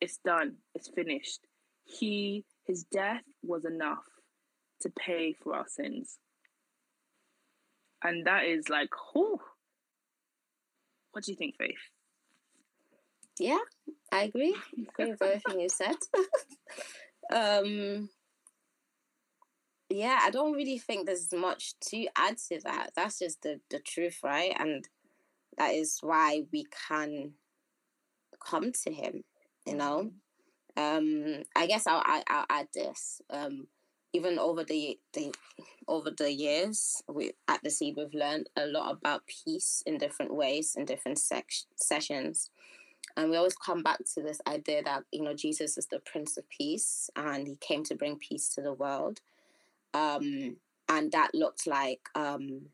It's 0.00 0.18
done. 0.24 0.56
It's 0.74 0.88
finished. 0.88 1.40
He, 1.84 2.44
his 2.66 2.84
death 2.84 3.22
was 3.42 3.64
enough 3.64 4.04
to 4.82 4.90
pay 4.90 5.34
for 5.42 5.54
our 5.54 5.66
sins. 5.66 6.18
And 8.02 8.26
that 8.26 8.44
is 8.44 8.68
like, 8.68 8.90
whew. 9.12 9.38
What 11.12 11.24
do 11.24 11.32
you 11.32 11.36
think, 11.36 11.56
Faith? 11.56 11.74
Yeah, 13.40 13.58
I 14.12 14.24
agree. 14.24 14.54
I 14.54 15.02
agree 15.02 15.10
with 15.12 15.22
everything 15.22 15.60
you 15.60 15.68
said. 15.68 15.96
um 17.30 18.08
yeah, 19.90 20.18
I 20.22 20.30
don't 20.30 20.52
really 20.52 20.78
think 20.78 21.06
there's 21.06 21.32
much 21.32 21.72
to 21.88 22.06
add 22.14 22.36
to 22.48 22.60
that. 22.64 22.90
That's 22.94 23.20
just 23.20 23.40
the, 23.40 23.58
the 23.70 23.78
truth, 23.78 24.18
right? 24.22 24.54
And 24.58 24.86
that 25.56 25.74
is 25.74 25.98
why 26.02 26.42
we 26.52 26.66
can 26.88 27.32
come 28.40 28.72
to 28.72 28.92
him 28.92 29.24
you 29.66 29.74
know 29.74 30.10
um 30.76 31.42
i 31.56 31.66
guess 31.66 31.86
i'll, 31.86 32.02
I'll 32.06 32.46
add 32.48 32.68
this 32.74 33.20
um 33.30 33.66
even 34.12 34.38
over 34.38 34.64
the, 34.64 34.98
the 35.12 35.34
over 35.86 36.10
the 36.10 36.32
years 36.32 37.02
we 37.08 37.32
at 37.46 37.62
the 37.62 37.70
seed 37.70 37.94
we've 37.96 38.14
learned 38.14 38.48
a 38.56 38.66
lot 38.66 38.92
about 38.92 39.22
peace 39.26 39.82
in 39.86 39.98
different 39.98 40.34
ways 40.34 40.74
in 40.76 40.84
different 40.84 41.18
sec- 41.18 41.66
sessions 41.76 42.50
and 43.16 43.30
we 43.30 43.36
always 43.36 43.56
come 43.56 43.82
back 43.82 43.98
to 44.14 44.22
this 44.22 44.40
idea 44.46 44.82
that 44.82 45.04
you 45.12 45.22
know 45.22 45.34
jesus 45.34 45.78
is 45.78 45.86
the 45.86 46.00
prince 46.00 46.36
of 46.36 46.48
peace 46.48 47.10
and 47.16 47.46
he 47.46 47.56
came 47.56 47.84
to 47.84 47.94
bring 47.94 48.16
peace 48.16 48.48
to 48.48 48.60
the 48.60 48.72
world. 48.72 49.20
Um 49.94 50.56
and 50.88 51.12
that 51.12 51.34
looked 51.34 51.66
like 51.66 52.00
um 52.14 52.66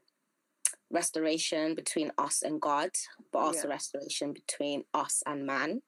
restoration 0.90 1.74
between 1.74 2.12
us 2.18 2.42
and 2.42 2.60
god 2.60 2.90
but 3.32 3.40
also 3.40 3.66
yeah. 3.66 3.74
restoration 3.74 4.32
between 4.32 4.84
us 4.94 5.22
and 5.26 5.46
man. 5.46 5.82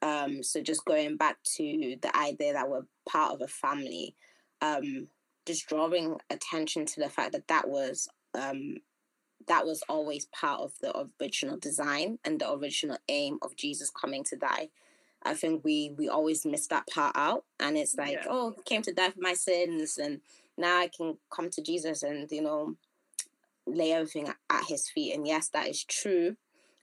Um, 0.00 0.42
so 0.42 0.62
just 0.62 0.84
going 0.84 1.16
back 1.16 1.38
to 1.56 1.96
the 2.00 2.16
idea 2.16 2.52
that 2.52 2.68
we're 2.68 2.86
part 3.08 3.32
of 3.32 3.40
a 3.40 3.48
family, 3.48 4.14
um, 4.60 5.08
just 5.44 5.66
drawing 5.68 6.16
attention 6.30 6.86
to 6.86 7.00
the 7.00 7.08
fact 7.08 7.32
that 7.32 7.48
that 7.48 7.68
was 7.68 8.08
um, 8.34 8.76
that 9.46 9.64
was 9.64 9.82
always 9.88 10.26
part 10.26 10.60
of 10.60 10.72
the 10.80 11.06
original 11.20 11.56
design 11.56 12.18
and 12.24 12.40
the 12.40 12.52
original 12.52 12.98
aim 13.08 13.38
of 13.42 13.56
Jesus 13.56 13.90
coming 13.90 14.24
to 14.24 14.36
die. 14.36 14.68
I 15.22 15.34
think 15.34 15.64
we 15.64 15.94
we 15.96 16.08
always 16.08 16.46
miss 16.46 16.66
that 16.68 16.86
part 16.88 17.16
out, 17.16 17.44
and 17.58 17.76
it's 17.76 17.96
like, 17.96 18.12
yeah. 18.12 18.26
oh, 18.28 18.54
came 18.64 18.82
to 18.82 18.92
die 18.92 19.10
for 19.10 19.20
my 19.20 19.34
sins, 19.34 19.98
and 19.98 20.20
now 20.56 20.78
I 20.78 20.88
can 20.88 21.18
come 21.30 21.50
to 21.50 21.62
Jesus 21.62 22.02
and 22.02 22.30
you 22.30 22.42
know 22.42 22.76
lay 23.66 23.92
everything 23.92 24.28
at 24.28 24.64
His 24.68 24.88
feet. 24.88 25.14
And 25.14 25.26
yes, 25.26 25.48
that 25.48 25.68
is 25.68 25.84
true 25.84 26.36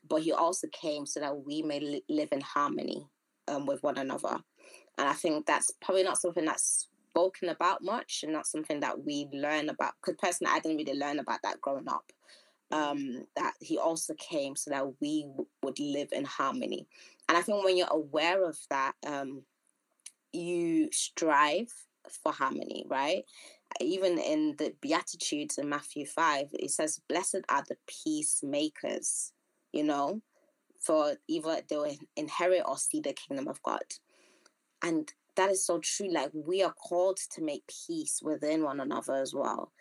but 0.07 0.21
he 0.21 0.31
also 0.31 0.67
came 0.71 1.05
so 1.05 1.19
that 1.19 1.45
we 1.45 1.61
may 1.61 1.79
li- 1.79 2.03
live 2.09 2.29
in 2.31 2.41
harmony 2.41 3.07
um, 3.47 3.65
with 3.65 3.83
one 3.83 3.97
another. 3.97 4.37
And 4.97 5.07
I 5.07 5.13
think 5.13 5.45
that's 5.45 5.71
probably 5.81 6.03
not 6.03 6.19
something 6.19 6.45
that's 6.45 6.87
spoken 7.11 7.49
about 7.49 7.83
much 7.83 8.21
and 8.23 8.33
not 8.33 8.47
something 8.47 8.79
that 8.81 9.03
we 9.03 9.27
learn 9.33 9.69
about. 9.69 9.93
Because 10.01 10.17
personally, 10.21 10.53
I 10.53 10.59
didn't 10.59 10.77
really 10.77 10.97
learn 10.97 11.19
about 11.19 11.41
that 11.43 11.61
growing 11.61 11.87
up. 11.87 12.11
Um, 12.71 13.25
that 13.35 13.53
he 13.61 13.77
also 13.77 14.15
came 14.15 14.55
so 14.55 14.71
that 14.71 14.85
we 14.99 15.23
w- 15.23 15.47
would 15.61 15.79
live 15.79 16.09
in 16.11 16.25
harmony. 16.25 16.87
And 17.29 17.37
I 17.37 17.41
think 17.41 17.63
when 17.63 17.77
you're 17.77 17.87
aware 17.91 18.43
of 18.43 18.57
that, 18.69 18.93
um, 19.05 19.43
you 20.33 20.89
strive 20.91 21.71
for 22.23 22.31
harmony, 22.31 22.85
right? 22.87 23.23
Even 23.81 24.17
in 24.17 24.55
the 24.57 24.73
Beatitudes 24.81 25.57
in 25.57 25.69
Matthew 25.69 26.05
5, 26.05 26.49
it 26.53 26.71
says, 26.71 27.01
Blessed 27.07 27.41
are 27.49 27.63
the 27.67 27.77
peacemakers, 27.87 29.31
you 29.71 29.83
know, 29.83 30.21
for 30.79 31.15
either 31.27 31.61
they 31.67 31.75
will 31.75 31.95
inherit 32.15 32.63
or 32.65 32.77
see 32.77 32.99
the 32.99 33.13
kingdom 33.13 33.47
of 33.47 33.61
God. 33.63 33.83
And 34.81 35.11
that 35.35 35.49
is 35.49 35.65
so 35.65 35.79
true. 35.79 36.11
Like 36.11 36.31
we 36.33 36.63
are 36.63 36.73
called 36.73 37.17
to 37.31 37.41
make 37.41 37.63
peace 37.87 38.21
within 38.23 38.63
one 38.63 38.79
another 38.79 39.15
as 39.15 39.33
well. 39.33 39.71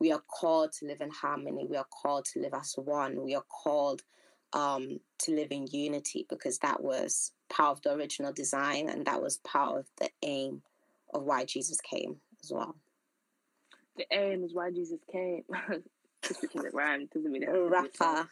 We 0.00 0.12
are 0.12 0.22
called 0.28 0.72
to 0.72 0.86
live 0.86 1.00
in 1.00 1.10
harmony. 1.10 1.66
We 1.68 1.76
are 1.76 1.86
called 2.02 2.26
to 2.32 2.40
live 2.40 2.54
as 2.54 2.74
one. 2.76 3.22
We 3.22 3.34
are 3.34 3.44
called 3.48 4.02
um, 4.52 5.00
to 5.20 5.34
live 5.34 5.48
in 5.50 5.66
unity 5.66 6.26
because 6.28 6.58
that 6.58 6.82
was 6.82 7.32
part 7.48 7.76
of 7.76 7.82
the 7.82 7.94
original 7.94 8.32
design 8.32 8.88
and 8.88 9.06
that 9.06 9.22
was 9.22 9.38
part 9.38 9.78
of 9.78 9.86
the 9.98 10.08
aim 10.22 10.62
of 11.12 11.22
why 11.22 11.44
Jesus 11.44 11.80
came 11.80 12.16
as 12.42 12.50
well. 12.52 12.76
The 13.96 14.06
aim 14.12 14.44
is 14.44 14.54
why 14.54 14.70
Jesus 14.70 15.00
came. 15.10 15.44
Just 16.26 16.40
because 16.40 16.64
it 16.64 16.74
rhymed 16.74 17.10
doesn't 17.10 17.30
mean 17.30 17.42
it. 17.42 17.48
Rapper. 17.48 18.28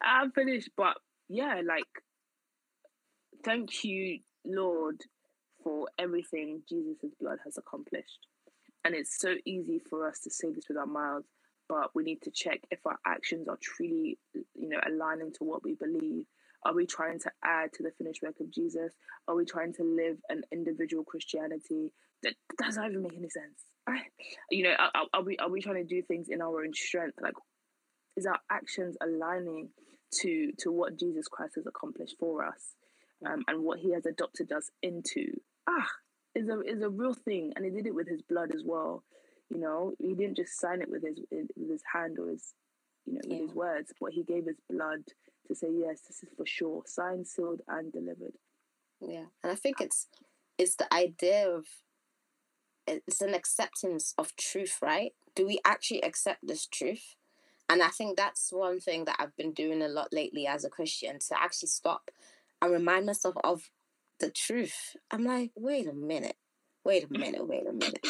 I'm 0.00 0.32
finished, 0.32 0.70
but 0.76 0.96
yeah, 1.28 1.60
like 1.66 1.84
thank 3.44 3.84
you, 3.84 4.20
Lord, 4.44 5.02
for 5.62 5.88
everything 5.98 6.62
Jesus' 6.68 7.12
blood 7.20 7.38
has 7.44 7.58
accomplished. 7.58 8.26
And 8.86 8.94
it's 8.94 9.18
so 9.18 9.34
easy 9.44 9.80
for 9.90 10.06
us 10.06 10.20
to 10.20 10.30
say 10.30 10.52
this 10.52 10.68
with 10.68 10.78
our 10.78 10.86
mouths, 10.86 11.26
but 11.68 11.90
we 11.96 12.04
need 12.04 12.22
to 12.22 12.30
check 12.30 12.60
if 12.70 12.78
our 12.86 12.96
actions 13.04 13.48
are 13.48 13.58
truly, 13.60 14.16
you 14.32 14.68
know, 14.68 14.78
aligning 14.86 15.32
to 15.38 15.44
what 15.44 15.64
we 15.64 15.74
believe. 15.74 16.24
Are 16.64 16.72
we 16.72 16.86
trying 16.86 17.18
to 17.18 17.30
add 17.44 17.72
to 17.72 17.82
the 17.82 17.90
finished 17.98 18.22
work 18.22 18.36
of 18.40 18.52
Jesus? 18.52 18.92
Are 19.26 19.34
we 19.34 19.44
trying 19.44 19.72
to 19.74 19.82
live 19.82 20.18
an 20.28 20.42
individual 20.52 21.02
Christianity 21.02 21.92
that 22.22 22.34
doesn't 22.62 22.84
even 22.84 23.02
make 23.02 23.16
any 23.16 23.28
sense? 23.28 23.64
You 24.52 24.62
know, 24.62 24.74
are, 24.78 25.06
are 25.12 25.22
we 25.24 25.36
are 25.38 25.50
we 25.50 25.60
trying 25.60 25.84
to 25.84 25.84
do 25.84 26.00
things 26.02 26.28
in 26.28 26.40
our 26.40 26.62
own 26.62 26.72
strength? 26.72 27.18
Like, 27.20 27.34
is 28.16 28.24
our 28.26 28.38
actions 28.52 28.96
aligning 29.02 29.70
to 30.20 30.52
to 30.60 30.70
what 30.70 30.96
Jesus 30.96 31.26
Christ 31.26 31.54
has 31.56 31.66
accomplished 31.66 32.14
for 32.20 32.44
us, 32.44 32.76
um, 33.26 33.42
and 33.48 33.64
what 33.64 33.80
He 33.80 33.92
has 33.94 34.06
adopted 34.06 34.52
us 34.52 34.70
into? 34.80 35.40
Ah, 35.68 35.88
is 36.36 36.48
a 36.48 36.60
is 36.60 36.82
a 36.82 36.88
real 36.88 37.14
thing, 37.14 37.52
and 37.56 37.64
He 37.64 37.70
did 37.70 37.86
it 37.86 37.94
with 37.94 38.08
His 38.08 38.22
blood 38.22 38.52
as 38.54 38.62
well. 38.64 39.02
You 39.50 39.58
know, 39.58 39.94
He 39.98 40.14
didn't 40.14 40.36
just 40.36 40.58
sign 40.60 40.82
it 40.82 40.90
with 40.90 41.02
His 41.02 41.18
with 41.30 41.70
His 41.70 41.82
hand 41.92 42.18
or 42.18 42.30
His 42.30 42.54
you 43.06 43.14
know 43.14 43.20
with 43.26 43.40
His 43.40 43.54
words, 43.54 43.92
but 44.00 44.12
He 44.12 44.22
gave 44.22 44.46
His 44.46 44.60
blood 44.70 45.02
to 45.48 45.54
say 45.54 45.68
yes, 45.70 46.00
this 46.02 46.22
is 46.22 46.28
for 46.36 46.46
sure, 46.46 46.82
signed, 46.86 47.26
sealed, 47.26 47.60
and 47.68 47.92
delivered. 47.92 48.34
Yeah, 49.00 49.26
and 49.42 49.52
I 49.52 49.54
think 49.54 49.80
it's 49.80 50.08
it's 50.58 50.76
the 50.76 50.92
idea 50.92 51.48
of 51.48 51.66
it's 52.86 53.20
an 53.20 53.34
acceptance 53.34 54.14
of 54.16 54.36
truth, 54.36 54.78
right? 54.80 55.12
Do 55.34 55.46
we 55.46 55.60
actually 55.64 56.02
accept 56.02 56.46
this 56.46 56.66
truth? 56.66 57.16
And 57.68 57.82
I 57.82 57.88
think 57.88 58.16
that's 58.16 58.52
one 58.52 58.80
thing 58.80 59.04
that 59.06 59.16
I've 59.18 59.36
been 59.36 59.52
doing 59.52 59.82
a 59.82 59.88
lot 59.88 60.12
lately 60.12 60.46
as 60.46 60.64
a 60.64 60.70
Christian 60.70 61.18
to 61.18 61.42
actually 61.42 61.68
stop 61.68 62.10
and 62.62 62.72
remind 62.72 63.06
myself 63.06 63.34
of 63.42 63.70
the 64.20 64.30
truth. 64.30 64.96
I'm 65.10 65.24
like, 65.24 65.50
wait 65.56 65.88
a 65.88 65.92
minute, 65.92 66.36
wait 66.84 67.04
a 67.04 67.18
minute, 67.18 67.46
wait 67.46 67.66
a 67.68 67.72
minute. 67.72 68.06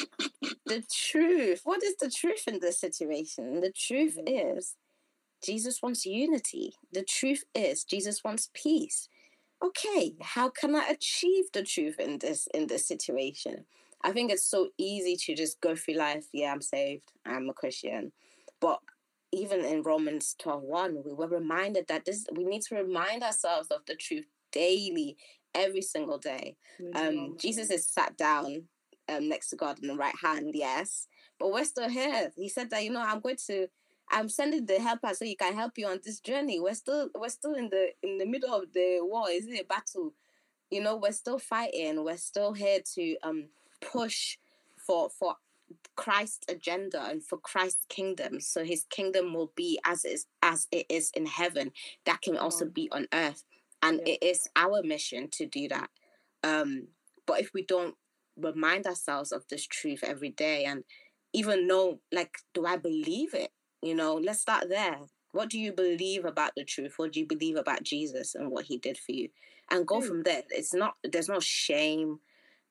The 0.66 0.82
truth. 0.92 1.60
What 1.64 1.82
is 1.82 1.96
the 1.96 2.10
truth 2.10 2.44
in 2.48 2.60
this 2.60 2.80
situation? 2.80 3.60
The 3.60 3.72
truth 3.72 4.18
mm-hmm. 4.18 4.58
is 4.58 4.74
Jesus 5.44 5.80
wants 5.82 6.06
unity. 6.06 6.74
The 6.92 7.04
truth 7.04 7.44
is 7.54 7.84
Jesus 7.84 8.24
wants 8.24 8.50
peace. 8.52 9.08
Okay, 9.64 10.14
how 10.20 10.50
can 10.50 10.74
I 10.74 10.88
achieve 10.88 11.44
the 11.52 11.62
truth 11.62 11.98
in 11.98 12.18
this 12.18 12.46
in 12.52 12.66
this 12.66 12.86
situation? 12.86 13.64
I 14.02 14.12
think 14.12 14.30
it's 14.30 14.46
so 14.46 14.68
easy 14.76 15.16
to 15.16 15.34
just 15.34 15.60
go 15.60 15.74
through 15.74 15.94
life. 15.94 16.26
Yeah, 16.32 16.52
I'm 16.52 16.60
saved. 16.60 17.10
I'm 17.24 17.48
a 17.48 17.54
Christian, 17.54 18.12
but 18.60 18.80
even 19.32 19.64
in 19.64 19.82
Romans 19.82 20.34
12 20.38 20.62
1, 20.62 21.02
we 21.04 21.12
were 21.12 21.28
reminded 21.28 21.88
that 21.88 22.04
this 22.04 22.26
we 22.34 22.44
need 22.44 22.62
to 22.62 22.76
remind 22.76 23.22
ourselves 23.22 23.68
of 23.70 23.80
the 23.86 23.94
truth 23.94 24.26
daily, 24.52 25.16
every 25.56 25.82
single 25.82 26.18
day. 26.18 26.56
Um, 26.94 27.36
Jesus 27.40 27.70
is 27.70 27.86
sat 27.88 28.16
down 28.16 28.64
um, 29.08 29.28
next 29.28 29.48
to 29.50 29.56
God 29.56 29.78
in 29.80 29.88
the 29.88 29.96
right 29.96 30.14
hand, 30.22 30.52
yes, 30.54 31.08
but 31.38 31.52
we're 31.52 31.64
still 31.64 31.88
here. 31.88 32.32
He 32.36 32.48
said 32.48 32.70
that, 32.70 32.84
you 32.84 32.90
know, 32.90 33.02
I'm 33.02 33.20
going 33.20 33.36
to 33.46 33.68
I'm 34.10 34.28
sending 34.28 34.66
the 34.66 34.78
helper 34.78 35.12
so 35.14 35.24
he 35.24 35.34
can 35.34 35.54
help 35.54 35.72
you 35.76 35.86
on 35.88 36.00
this 36.04 36.20
journey. 36.20 36.60
We're 36.60 36.74
still 36.74 37.08
we're 37.14 37.28
still 37.28 37.54
in 37.54 37.70
the 37.70 37.88
in 38.02 38.18
the 38.18 38.26
middle 38.26 38.54
of 38.54 38.72
the 38.72 39.00
war. 39.02 39.28
Is 39.30 39.46
it 39.46 39.60
a 39.60 39.64
battle? 39.64 40.14
You 40.70 40.82
know, 40.82 40.96
we're 40.96 41.12
still 41.12 41.38
fighting. 41.38 42.04
We're 42.04 42.16
still 42.16 42.52
here 42.52 42.80
to 42.94 43.16
um 43.22 43.48
push 43.80 44.36
for 44.76 45.10
for 45.10 45.36
Christ's 45.96 46.46
agenda 46.48 47.04
and 47.10 47.24
for 47.24 47.38
Christ's 47.38 47.86
kingdom. 47.88 48.40
So 48.40 48.64
his 48.64 48.84
kingdom 48.90 49.34
will 49.34 49.52
be 49.56 49.80
as 49.84 50.04
is 50.04 50.26
as 50.42 50.68
it 50.70 50.86
is 50.88 51.10
in 51.14 51.26
heaven, 51.26 51.72
that 52.04 52.22
can 52.22 52.36
also 52.36 52.66
be 52.66 52.88
on 52.92 53.08
earth. 53.12 53.44
And 53.82 54.00
yeah. 54.04 54.14
it 54.14 54.22
is 54.22 54.48
our 54.56 54.82
mission 54.82 55.28
to 55.32 55.46
do 55.46 55.68
that. 55.68 55.90
Um, 56.42 56.88
but 57.26 57.40
if 57.40 57.50
we 57.54 57.64
don't 57.64 57.94
remind 58.36 58.86
ourselves 58.86 59.32
of 59.32 59.44
this 59.48 59.66
truth 59.66 60.00
every 60.02 60.30
day 60.30 60.64
and 60.64 60.84
even 61.32 61.66
know 61.66 62.00
like 62.12 62.36
do 62.54 62.66
I 62.66 62.76
believe 62.76 63.34
it? 63.34 63.50
You 63.82 63.94
know, 63.94 64.14
let's 64.14 64.40
start 64.40 64.68
there. 64.68 64.98
What 65.32 65.50
do 65.50 65.58
you 65.58 65.72
believe 65.72 66.24
about 66.24 66.52
the 66.56 66.64
truth? 66.64 66.94
What 66.96 67.12
do 67.12 67.20
you 67.20 67.26
believe 67.26 67.56
about 67.56 67.82
Jesus 67.82 68.34
and 68.34 68.50
what 68.50 68.64
he 68.64 68.78
did 68.78 68.96
for 68.96 69.12
you? 69.12 69.28
And 69.70 69.86
go 69.86 70.00
mm. 70.00 70.06
from 70.06 70.22
there. 70.22 70.42
It's 70.50 70.74
not 70.74 70.94
there's 71.04 71.28
no 71.28 71.40
shame 71.40 72.20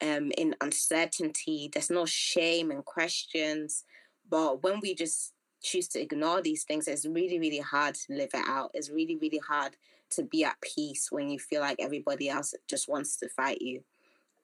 um, 0.02 0.32
in 0.38 0.56
uncertainty. 0.62 1.70
There's 1.72 1.92
no 1.92 2.06
shame 2.06 2.72
in 2.72 2.82
questions. 2.82 3.84
But 4.30 4.64
when 4.64 4.80
we 4.80 4.96
just 4.96 5.34
choose 5.62 5.88
to 5.90 6.02
ignore 6.02 6.42
these 6.42 6.64
things, 6.64 6.88
it's 6.88 7.06
really, 7.06 7.40
really 7.40 7.60
hard 7.60 7.96
to 7.96 8.14
live 8.14 8.32
it 8.34 8.46
out. 8.48 8.72
It's 8.74 8.90
really, 8.90 9.18
really 9.22 9.42
hard 9.48 9.76
to 10.12 10.24
be 10.24 10.44
at 10.44 10.60
peace 10.62 11.08
when 11.12 11.30
you 11.30 11.40
feel 11.40 11.62
like 11.62 11.78
everybody 11.80 12.30
else 12.30 12.54
just 12.70 12.88
wants 12.88 13.18
to 13.18 13.30
fight 13.30 13.62
you. 13.62 13.84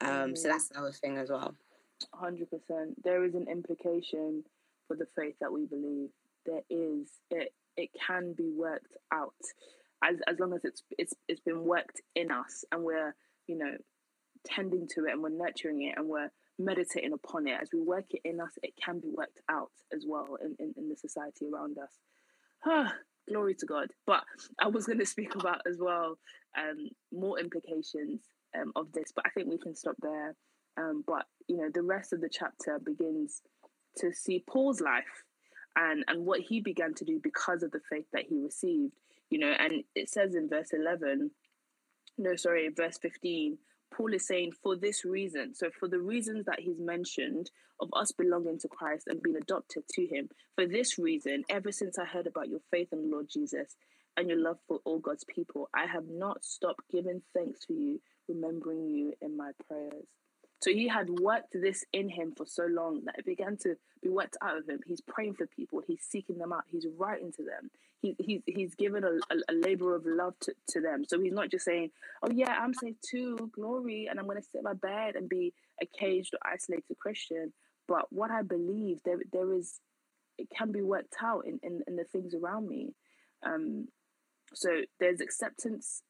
Um, 0.02 0.10
mm-hmm. 0.10 0.36
So 0.36 0.48
that's 0.48 0.72
another 0.72 0.92
thing 0.92 1.18
as 1.18 1.30
well. 1.30 1.54
100%. 2.16 2.48
There 3.04 3.24
is 3.24 3.36
an 3.36 3.48
implication 3.50 4.44
for 4.88 4.96
the 4.96 5.08
faith 5.16 5.36
that 5.40 5.52
we 5.52 5.66
believe. 5.66 6.10
There 6.46 6.62
is. 6.70 7.08
It, 7.30 7.54
it 7.78 7.90
can 8.08 8.34
be 8.34 8.50
worked 8.50 8.98
out 9.14 9.34
as, 10.04 10.18
as 10.28 10.40
long 10.40 10.54
as 10.54 10.66
it's, 10.66 10.84
it's, 10.98 11.14
it's 11.28 11.42
been 11.42 11.64
worked 11.64 12.02
in 12.16 12.32
us 12.32 12.66
and 12.72 12.84
we're, 12.84 13.16
you 13.48 13.58
know, 13.58 13.78
tending 14.46 14.88
to 14.88 15.06
it 15.06 15.12
and 15.12 15.22
we're 15.22 15.30
nurturing 15.30 15.84
it 15.84 15.96
and 15.98 16.08
we're 16.08 16.32
meditating 16.58 17.14
upon 17.14 17.48
it 17.48 17.58
as 17.62 17.70
we 17.74 17.82
work 17.82 18.06
it 18.12 18.22
in 18.24 18.40
us 18.40 18.52
it 18.62 18.74
can 18.84 19.00
be 19.00 19.10
worked 19.16 19.40
out 19.50 19.72
as 19.94 20.04
well 20.08 20.38
in, 20.44 20.56
in, 20.60 20.74
in 20.78 20.90
the 20.90 20.96
society 20.96 21.48
around 21.52 21.78
us 21.78 22.92
glory 23.32 23.56
to 23.56 23.66
god. 23.66 23.92
But 24.06 24.24
i 24.60 24.68
was 24.68 24.86
going 24.86 25.00
to 25.00 25.06
speak 25.06 25.36
about 25.36 25.62
as 25.68 25.78
well 25.80 26.18
um, 26.58 26.90
more 27.12 27.40
implications 27.40 28.22
um, 28.60 28.72
of 28.76 28.92
this 28.92 29.12
but 29.16 29.26
i 29.26 29.30
think 29.30 29.50
we 29.50 29.58
can 29.58 29.76
stop 29.76 29.96
there. 30.02 30.36
Um, 30.78 31.04
but 31.06 31.26
you 31.48 31.58
know 31.58 31.70
the 31.74 31.82
rest 31.82 32.14
of 32.14 32.22
the 32.22 32.30
chapter 32.30 32.80
begins 32.80 33.42
to 33.98 34.14
see 34.14 34.44
paul's 34.50 34.80
life 34.80 35.24
and 35.76 36.04
and 36.08 36.26
what 36.26 36.40
he 36.40 36.62
began 36.62 36.94
to 36.96 37.06
do 37.06 37.20
because 37.22 37.64
of 37.64 37.72
the 37.72 37.82
faith 37.90 38.06
that 38.14 38.24
he 38.28 38.40
received 38.40 38.94
you 39.30 39.40
know 39.40 39.54
and 39.60 39.84
it 39.96 40.10
says 40.10 40.36
in 40.36 40.48
verse 40.50 40.72
11 40.74 41.32
no 42.18 42.36
sorry 42.36 42.70
verse 42.76 42.98
15 43.02 43.58
Paul 43.94 44.14
is 44.14 44.28
saying 44.28 44.54
for 44.64 44.76
this 44.76 45.06
reason. 45.06 45.54
So, 45.56 45.70
for 45.80 45.88
the 45.88 46.00
reasons 46.00 46.46
that 46.46 46.60
he's 46.60 46.80
mentioned 46.80 47.52
of 47.80 47.90
us 47.94 48.12
belonging 48.12 48.60
to 48.60 48.68
Christ 48.68 49.08
and 49.08 49.22
being 49.22 49.36
adopted 49.38 49.84
to 49.96 50.06
him, 50.06 50.30
for 50.56 50.66
this 50.66 50.98
reason, 50.98 51.44
ever 51.50 51.72
since 51.72 52.00
I 52.00 52.06
heard 52.06 52.28
about 52.28 52.50
your 52.50 52.62
faith 52.72 52.90
in 52.92 53.04
the 53.04 53.16
Lord 53.16 53.30
Jesus 53.30 53.76
and 54.18 54.30
your 54.30 54.40
love 54.40 54.58
for 54.68 54.80
all 54.86 55.00
God's 55.00 55.26
people, 55.26 55.70
I 55.74 55.86
have 55.86 56.08
not 56.10 56.44
stopped 56.44 56.90
giving 56.92 57.22
thanks 57.34 57.66
for 57.66 57.74
you, 57.74 58.00
remembering 58.28 58.90
you 58.90 59.14
in 59.22 59.38
my 59.38 59.52
prayers. 59.68 60.08
So 60.62 60.70
he 60.72 60.88
had 60.88 61.10
worked 61.10 61.54
this 61.54 61.84
in 61.92 62.08
him 62.08 62.34
for 62.38 62.46
so 62.46 62.66
long 62.66 63.02
that 63.06 63.18
it 63.18 63.26
began 63.26 63.58
to 63.58 63.76
be 64.02 64.10
worked 64.10 64.38
out 64.44 64.58
of 64.58 64.70
him. 64.70 64.80
He's 64.86 65.02
praying 65.02 65.34
for 65.34 65.48
people. 65.48 65.82
He's 65.86 66.04
seeking 66.08 66.38
them 66.38 66.54
out. 66.54 66.66
He's 66.68 66.86
writing 66.98 67.32
to 67.34 67.44
them. 67.44 67.72
He, 68.00 68.16
he's 68.20 68.42
he's 68.46 68.76
given 68.76 69.04
a, 69.04 69.14
a, 69.34 69.38
a 69.50 69.54
labor 69.54 69.96
of 69.96 70.06
love 70.06 70.36
to, 70.42 70.54
to 70.70 70.82
them. 70.82 71.04
So 71.08 71.20
he's 71.20 71.34
not 71.34 71.50
just 71.50 71.66
saying, 71.66 71.92
"Oh 72.22 72.30
yeah, 72.32 72.56
I'm 72.60 72.74
saved 72.76 73.04
too, 73.08 73.52
glory," 73.54 74.08
and 74.10 74.20
I'm 74.20 74.26
going 74.26 74.38
to 74.38 74.44
sit 74.44 74.60
in 74.60 74.64
my 74.64 74.74
bed 74.74 75.16
and 75.16 75.28
be 75.28 75.54
a 75.82 75.86
caged 75.86 76.36
or 76.36 76.48
isolated 76.48 76.98
Christian. 77.00 77.54
But 77.88 78.06
what 78.12 78.32
I 78.32 78.44
believe 78.44 79.02
there 79.04 79.20
there 79.32 79.52
is, 79.54 79.80
it 80.38 80.48
can 80.56 80.72
be 80.72 80.82
worked 80.82 81.16
out 81.24 81.46
in 81.46 81.60
in, 81.64 81.82
in 81.88 81.96
the 81.96 82.06
things 82.06 82.34
around 82.36 82.68
me. 82.68 82.94
Um, 83.44 83.88
so 84.54 84.82
there's 85.00 85.22
acceptance 85.22 86.04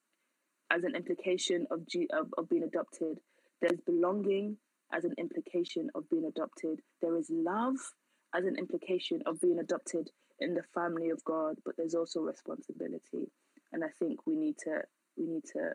as 0.69 0.83
an 0.83 0.95
implication 0.95 1.67
of, 1.71 1.87
G, 1.87 2.07
of 2.13 2.33
of 2.37 2.49
being 2.49 2.63
adopted 2.63 3.19
there's 3.61 3.79
belonging 3.85 4.57
as 4.93 5.05
an 5.05 5.13
implication 5.17 5.89
of 5.95 6.09
being 6.09 6.25
adopted. 6.25 6.79
There 7.01 7.17
is 7.17 7.29
love 7.29 7.75
as 8.35 8.45
an 8.45 8.55
implication 8.57 9.21
of 9.25 9.39
being 9.41 9.59
adopted 9.59 10.09
in 10.39 10.53
the 10.53 10.63
family 10.73 11.09
of 11.09 11.23
God, 11.23 11.55
but 11.65 11.75
there's 11.77 11.95
also 11.95 12.21
responsibility. 12.21 13.31
And 13.71 13.83
I 13.83 13.89
think 13.99 14.25
we 14.25 14.35
need 14.35 14.57
to 14.65 14.81
we 15.17 15.27
need 15.27 15.43
to 15.53 15.73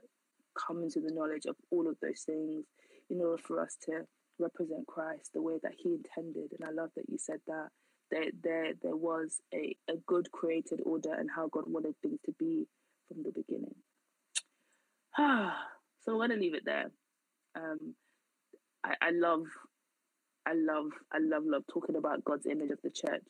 come 0.66 0.82
into 0.82 1.00
the 1.00 1.14
knowledge 1.14 1.46
of 1.46 1.56
all 1.70 1.88
of 1.88 1.96
those 2.00 2.22
things 2.22 2.64
in 3.10 3.20
order 3.20 3.40
for 3.42 3.60
us 3.60 3.76
to 3.84 4.02
represent 4.38 4.86
Christ 4.86 5.30
the 5.34 5.42
way 5.42 5.58
that 5.62 5.72
He 5.76 5.90
intended. 5.94 6.52
And 6.58 6.68
I 6.68 6.72
love 6.72 6.90
that 6.96 7.08
you 7.08 7.18
said 7.18 7.40
that 7.46 7.68
there 8.10 8.30
there 8.42 8.72
there 8.82 8.96
was 8.96 9.40
a, 9.54 9.76
a 9.88 9.96
good 10.06 10.30
created 10.32 10.80
order 10.84 11.12
and 11.12 11.30
how 11.34 11.48
God 11.48 11.64
wanted 11.66 11.94
things 12.02 12.18
to 12.26 12.32
be 12.38 12.66
from 13.08 13.22
the 13.22 13.32
beginning. 13.32 13.74
so 16.04 16.12
I'm 16.12 16.18
gonna 16.18 16.36
leave 16.36 16.54
it 16.54 16.64
there. 16.64 16.90
Um, 17.56 17.94
I, 18.84 18.94
I 19.02 19.10
love, 19.12 19.44
I 20.46 20.54
love, 20.54 20.90
I 21.12 21.18
love, 21.20 21.44
love 21.46 21.64
talking 21.72 21.96
about 21.96 22.24
God's 22.24 22.46
image 22.46 22.70
of 22.70 22.80
the 22.82 22.90
church. 22.90 23.24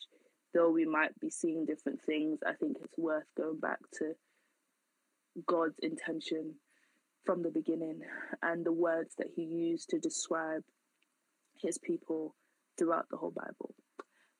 Though 0.54 0.70
we 0.70 0.86
might 0.86 1.18
be 1.20 1.30
seeing 1.30 1.66
different 1.66 2.00
things, 2.06 2.40
I 2.46 2.54
think 2.54 2.78
it's 2.82 2.98
worth 2.98 3.24
going 3.36 3.60
back 3.60 3.78
to 3.98 4.12
God's 5.46 5.78
intention 5.82 6.54
from 7.24 7.42
the 7.42 7.50
beginning 7.50 8.00
and 8.42 8.64
the 8.64 8.72
words 8.72 9.14
that 9.18 9.28
He 9.34 9.42
used 9.42 9.90
to 9.90 9.98
describe 9.98 10.62
His 11.60 11.78
people 11.78 12.34
throughout 12.78 13.06
the 13.10 13.16
whole 13.16 13.32
Bible. 13.32 13.74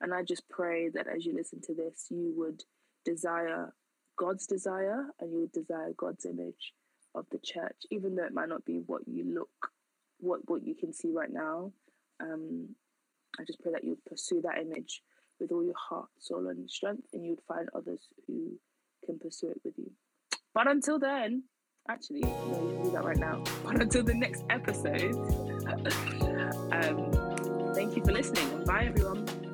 And 0.00 0.14
I 0.14 0.22
just 0.22 0.48
pray 0.50 0.90
that 0.90 1.06
as 1.08 1.24
you 1.24 1.34
listen 1.34 1.60
to 1.62 1.74
this, 1.74 2.06
you 2.10 2.32
would 2.36 2.62
desire 3.04 3.72
God's 4.18 4.46
desire 4.46 5.06
and 5.20 5.32
you 5.32 5.40
would 5.40 5.52
desire 5.52 5.92
God's 5.96 6.26
image 6.26 6.72
of 7.14 7.26
the 7.30 7.38
church, 7.38 7.76
even 7.90 8.14
though 8.14 8.24
it 8.24 8.34
might 8.34 8.48
not 8.48 8.64
be 8.64 8.82
what 8.86 9.02
you 9.06 9.24
look 9.24 9.70
what 10.18 10.40
what 10.48 10.66
you 10.66 10.74
can 10.74 10.92
see 10.92 11.10
right 11.12 11.32
now. 11.32 11.72
Um, 12.20 12.74
I 13.38 13.44
just 13.44 13.60
pray 13.60 13.72
that 13.72 13.84
you 13.84 13.98
pursue 14.08 14.40
that 14.42 14.58
image 14.58 15.02
with 15.38 15.52
all 15.52 15.62
your 15.62 15.74
heart, 15.76 16.08
soul, 16.18 16.48
and 16.48 16.70
strength, 16.70 17.08
and 17.12 17.24
you'd 17.26 17.42
find 17.46 17.68
others 17.74 18.08
who 18.26 18.58
can 19.04 19.18
pursue 19.18 19.50
it 19.50 19.60
with 19.64 19.74
you. 19.76 19.90
But 20.54 20.68
until 20.68 20.98
then, 20.98 21.44
actually, 21.88 22.20
no, 22.20 22.28
you 22.30 22.74
can 22.74 22.82
do 22.84 22.90
that 22.92 23.04
right 23.04 23.18
now. 23.18 23.42
But 23.64 23.82
until 23.82 24.04
the 24.04 24.14
next 24.14 24.44
episode, 24.48 25.14
um, 26.72 27.74
thank 27.74 27.96
you 27.96 28.02
for 28.04 28.12
listening. 28.12 28.50
and 28.52 28.64
Bye, 28.64 28.86
everyone. 28.88 29.45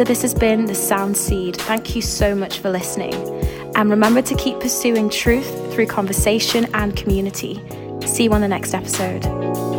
So, 0.00 0.04
this 0.04 0.22
has 0.22 0.32
been 0.32 0.64
The 0.64 0.74
Sound 0.74 1.14
Seed. 1.14 1.56
Thank 1.56 1.94
you 1.94 2.00
so 2.00 2.34
much 2.34 2.60
for 2.60 2.70
listening. 2.70 3.12
And 3.76 3.90
remember 3.90 4.22
to 4.22 4.34
keep 4.34 4.58
pursuing 4.58 5.10
truth 5.10 5.74
through 5.74 5.88
conversation 5.88 6.66
and 6.72 6.96
community. 6.96 7.60
See 8.06 8.24
you 8.24 8.32
on 8.32 8.40
the 8.40 8.48
next 8.48 8.72
episode. 8.72 9.69